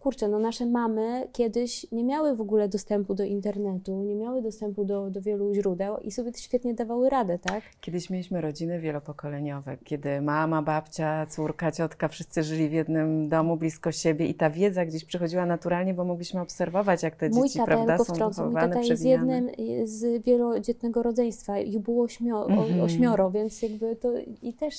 Kurczę, 0.00 0.28
no 0.28 0.38
nasze 0.38 0.66
mamy 0.66 1.28
kiedyś 1.32 1.86
nie 1.92 2.04
miały 2.04 2.36
w 2.36 2.40
ogóle 2.40 2.68
dostępu 2.68 3.14
do 3.14 3.24
internetu, 3.24 4.02
nie 4.02 4.14
miały 4.14 4.42
dostępu 4.42 4.84
do, 4.84 5.10
do 5.10 5.20
wielu 5.20 5.54
źródeł 5.54 5.98
i 5.98 6.10
sobie 6.10 6.30
świetnie 6.36 6.74
dawały 6.74 7.10
radę, 7.10 7.38
tak? 7.38 7.62
Kiedyś 7.80 8.10
mieliśmy 8.10 8.40
rodziny 8.40 8.80
wielopokoleniowe, 8.80 9.76
kiedy 9.84 10.20
mama, 10.20 10.62
babcia, 10.62 11.26
córka, 11.26 11.72
ciotka, 11.72 12.08
wszyscy 12.08 12.42
żyli 12.42 12.68
w 12.68 12.72
jednym 12.72 13.28
domu 13.28 13.56
blisko 13.56 13.92
siebie 13.92 14.26
i 14.26 14.34
ta 14.34 14.50
wiedza 14.50 14.86
gdzieś 14.86 15.04
przychodziła 15.04 15.46
naturalnie, 15.46 15.94
bo 15.94 16.04
mogliśmy 16.04 16.40
obserwować, 16.40 17.02
jak 17.02 17.16
te 17.16 17.28
Mój 17.28 17.48
dzieci, 17.48 17.60
prawda, 17.64 17.98
są 17.98 18.04
wtrącę, 18.04 18.44
mój 18.44 18.54
tata 18.54 18.80
jest 18.80 19.04
jednym 19.04 19.50
z 19.84 20.24
wielodzietnego 20.24 21.02
rodzeństwa, 21.02 21.58
ich 21.58 21.78
było 21.78 22.04
ośmio, 22.04 22.46
o, 22.46 22.48
Mhm. 22.48 22.80
ośmioro, 22.80 23.30
więc 23.30 23.62
jakby 23.62 23.96
to 23.96 24.12
i 24.42 24.54
też 24.54 24.74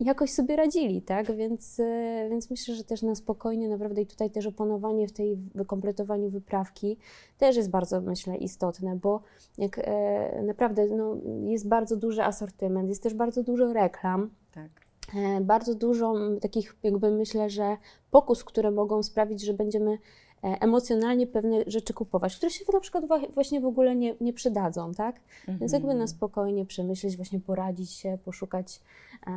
jakoś 0.00 0.30
sobie 0.30 0.56
radzili, 0.56 1.02
tak? 1.02 1.32
Więc, 1.32 1.80
e, 1.80 2.26
więc 2.30 2.50
myślę, 2.50 2.74
że 2.74 2.84
też 2.84 3.02
na 3.02 3.14
spokojnie 3.14 3.68
naprawdę 3.68 4.02
i 4.02 4.06
tutaj 4.06 4.30
też 4.30 4.46
oponowanie 4.46 5.08
w 5.08 5.12
tej 5.12 5.36
wykompletowaniu 5.54 6.30
wyprawki 6.30 6.96
też 7.38 7.56
jest 7.56 7.70
bardzo, 7.70 8.00
myślę, 8.00 8.36
istotne, 8.36 8.96
bo 8.96 9.22
jak 9.58 9.78
e, 9.78 10.42
naprawdę 10.42 10.86
no, 10.86 11.16
jest 11.44 11.68
bardzo 11.68 11.96
duży 11.96 12.22
asortyment, 12.22 12.88
jest 12.88 13.02
też 13.02 13.14
bardzo 13.14 13.42
dużo 13.42 13.72
reklam, 13.72 14.30
Tak. 14.52 14.70
e, 15.16 15.40
bardzo 15.40 15.74
dużo 15.74 16.14
takich 16.40 16.76
jakby 16.82 17.10
myślę, 17.10 17.50
że 17.50 17.76
pokus, 18.10 18.44
które 18.44 18.70
mogą 18.70 19.02
sprawić, 19.02 19.44
że 19.44 19.54
będziemy 19.54 19.98
emocjonalnie 20.42 21.26
pewne 21.26 21.64
rzeczy 21.66 21.94
kupować, 21.94 22.36
które 22.36 22.50
się 22.50 22.64
na 22.72 22.80
przykład 22.80 23.04
właśnie 23.34 23.60
w 23.60 23.66
ogóle 23.66 23.96
nie, 23.96 24.14
nie 24.20 24.32
przydadzą, 24.32 24.94
tak? 24.94 25.20
Więc 25.48 25.72
jakby 25.72 25.88
Mhm. 25.88 25.98
na 25.98 26.06
spokojnie 26.06 26.66
przemyśleć, 26.66 27.16
właśnie 27.16 27.40
poradzić 27.40 27.90
się, 27.90 28.18
poszukać 28.24 28.80
e, 29.26 29.30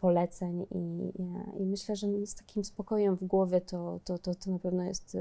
poleceń 0.00 0.66
i, 0.70 1.12
i, 1.22 1.62
i 1.62 1.66
myślę, 1.66 1.96
że 1.96 2.26
z 2.26 2.34
takim 2.34 2.64
spokojem 2.64 3.16
w 3.16 3.24
głowie 3.24 3.60
to, 3.60 4.00
to, 4.04 4.18
to, 4.18 4.34
to 4.34 4.50
na 4.50 4.58
pewno 4.58 4.82
jest 4.82 5.16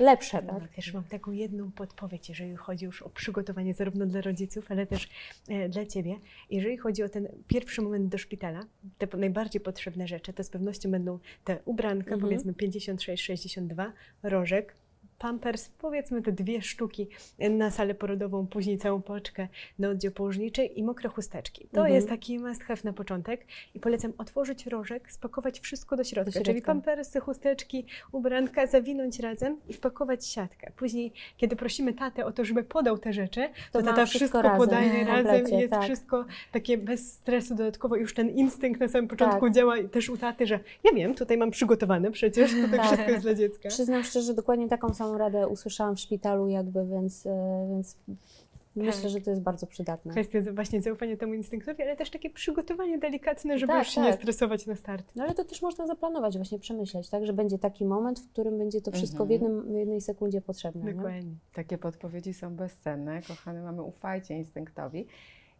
lepsze, 0.00 0.42
No, 0.42 0.60
tak? 0.60 0.68
Też 0.68 0.94
mam 0.94 1.04
taką 1.04 1.32
jedną 1.32 1.72
podpowiedź, 1.72 2.28
jeżeli 2.28 2.56
chodzi 2.56 2.84
już 2.84 3.02
o 3.02 3.08
przygotowanie 3.10 3.74
zarówno 3.74 4.06
dla 4.06 4.20
rodziców, 4.20 4.70
ale 4.70 4.86
też 4.86 5.08
e, 5.48 5.68
dla 5.68 5.86
Ciebie. 5.86 6.16
Jeżeli 6.50 6.76
chodzi 6.76 7.02
o 7.02 7.08
ten 7.08 7.28
pierwszy 7.48 7.82
moment 7.82 8.08
do 8.08 8.18
szpitala, 8.18 8.60
te 8.98 9.16
najbardziej 9.16 9.60
potrzebne 9.60 10.08
rzeczy, 10.08 10.32
to 10.32 10.44
z 10.44 10.50
pewnością 10.50 10.90
będą 10.90 11.18
te 11.44 11.58
ubranka, 11.64 12.14
Mhm. 12.14 12.20
powiedzmy 12.20 12.52
56-62, 12.52 13.92
rożek, 14.22 14.74
pampers, 15.18 15.68
powiedzmy 15.68 16.22
te 16.22 16.32
dwie 16.32 16.62
sztuki 16.62 17.08
na 17.50 17.70
salę 17.70 17.94
porodową, 17.94 18.46
później 18.46 18.78
całą 18.78 19.02
poczkę 19.02 19.48
na 19.78 19.88
oddział 19.88 20.12
położniczy 20.12 20.64
i 20.64 20.82
mokre 20.82 21.08
chusteczki. 21.08 21.68
To 21.72 21.76
Mhm. 21.80 21.94
jest 21.94 22.08
taki 22.08 22.38
must 22.38 22.62
have 22.64 22.80
na 22.84 22.92
początek 22.92 23.46
i 23.74 23.80
polecam 23.80 24.12
otworzyć 24.18 24.66
rożek, 24.66 25.12
spakować 25.12 25.60
wszystko 25.60 25.96
do 25.96 26.04
środka, 26.04 26.32
czyli 26.32 26.44
środka. 26.44 26.66
pampersy, 26.66 27.20
chusteczki, 27.20 27.86
ubranka, 28.12 28.66
zawinąć 28.66 29.18
razem 29.20 29.56
i 29.68 29.72
wpakować 29.72 30.26
siatkę. 30.26 30.72
Później, 30.76 31.12
kiedy 31.36 31.56
prosimy 31.56 31.92
tatę 31.92 32.24
o 32.26 32.32
to, 32.32 32.44
żeby 32.44 32.62
podał 32.64 32.98
te 32.98 33.12
rzeczy, 33.12 33.48
to, 33.72 33.78
To 33.78 33.84
tata 33.86 34.06
wszystko 34.06 34.38
wszystko, 34.40 34.56
podaje 34.56 35.04
razem 35.04 35.48
i 35.48 35.56
jest 35.58 35.70
tak. 35.72 35.82
wszystko 35.82 36.24
takie 36.52 36.78
bez 36.78 37.12
stresu 37.12 37.54
dodatkowo. 37.54 37.96
Już 37.96 38.14
ten 38.14 38.30
instynkt 38.30 38.80
na 38.80 38.88
samym 38.88 39.08
początku 39.08 39.40
Tak. 39.46 39.54
działa 39.54 39.78
i 39.78 39.88
też 39.88 40.08
u 40.08 40.16
taty, 40.16 40.46
że 40.46 40.60
ja 40.84 40.92
wiem, 40.92 41.14
tutaj 41.14 41.36
mam 41.38 41.50
przygotowane 41.50 42.10
przecież, 42.10 42.50
tutaj 42.54 42.70
Tak. 42.78 42.86
wszystko 42.86 43.10
jest 43.10 43.22
dla 43.22 43.34
dziecka. 43.34 43.68
Przyznam 43.68 44.04
szczerze, 44.04 44.26
że 44.26 44.34
dokładnie 44.34 44.68
taką 44.68 44.94
samą 44.94 45.03
radę 45.12 45.48
usłyszałam 45.48 45.96
w 45.96 46.00
szpitalu 46.00 46.48
jakby, 46.48 46.86
więc, 46.86 47.26
e, 47.26 47.66
więc 47.70 47.96
myślę, 48.76 49.08
że 49.10 49.20
to 49.20 49.30
jest 49.30 49.42
bardzo 49.42 49.66
przydatne. 49.66 50.12
Kwestia 50.12 50.40
za- 50.40 50.52
właśnie 50.52 50.82
zaufania 50.82 51.16
temu 51.16 51.34
instynktowi, 51.34 51.82
ale 51.82 51.96
też 51.96 52.10
takie 52.10 52.30
przygotowanie 52.30 52.98
delikatne, 52.98 53.58
żeby 53.58 53.72
Tak, 53.72 53.84
już 53.84 53.94
się 53.94 54.00
nie 54.00 54.10
tak. 54.10 54.20
stresować 54.20 54.66
na 54.66 54.76
start. 54.76 55.12
No 55.16 55.24
ale 55.24 55.34
to 55.34 55.44
też 55.44 55.62
można 55.62 55.86
zaplanować, 55.86 56.36
właśnie 56.36 56.58
przemyśleć, 56.58 57.08
tak, 57.10 57.26
że 57.26 57.32
będzie 57.32 57.58
taki 57.58 57.84
moment, 57.84 58.20
w 58.20 58.28
którym 58.32 58.58
będzie 58.58 58.80
to 58.80 58.90
wszystko 58.90 59.26
w, 59.26 59.30
Mhm. 59.30 59.42
jednym, 59.52 59.72
w 59.74 59.78
jednej 59.78 60.00
sekundzie 60.00 60.40
potrzebne. 60.40 60.84
nie? 60.84 60.94
Dokładnie. 60.94 61.34
Takie 61.54 61.78
podpowiedzi 61.78 62.34
są 62.34 62.56
bezcenne. 62.56 63.22
Kochane 63.28 63.62
mamy, 63.62 63.82
ufajcie 63.82 64.34
instynktowi 64.34 65.06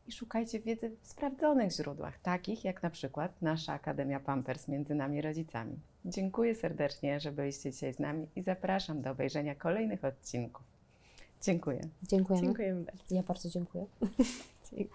i 0.08 0.12
szukajcie 0.12 0.60
wiedzy 0.60 0.90
w 1.02 1.06
sprawdzonych 1.06 1.72
źródłach, 1.72 2.18
takich 2.18 2.64
jak 2.64 2.82
na 2.82 2.90
przykład 2.90 3.42
nasza 3.42 3.72
Akademia 3.72 4.20
Pampers 4.20 4.68
między 4.68 4.94
nami 4.94 5.22
rodzicami. 5.22 5.76
Dziękuję 6.04 6.54
serdecznie, 6.54 7.20
że 7.20 7.32
byliście 7.32 7.72
dzisiaj 7.72 7.94
z 7.94 7.98
nami 7.98 8.26
i 8.36 8.42
zapraszam 8.42 9.02
do 9.02 9.10
obejrzenia 9.10 9.54
kolejnych 9.54 10.04
odcinków. 10.04 10.64
Dziękuję. 11.42 11.80
Dziękujemy. 12.02 12.46
Dziękujemy 12.46 12.84
bardzo. 12.84 13.14
Ja 13.14 13.22
bardzo 13.22 13.48
dziękuję. 13.48 13.86
Dzięki. 14.70 14.90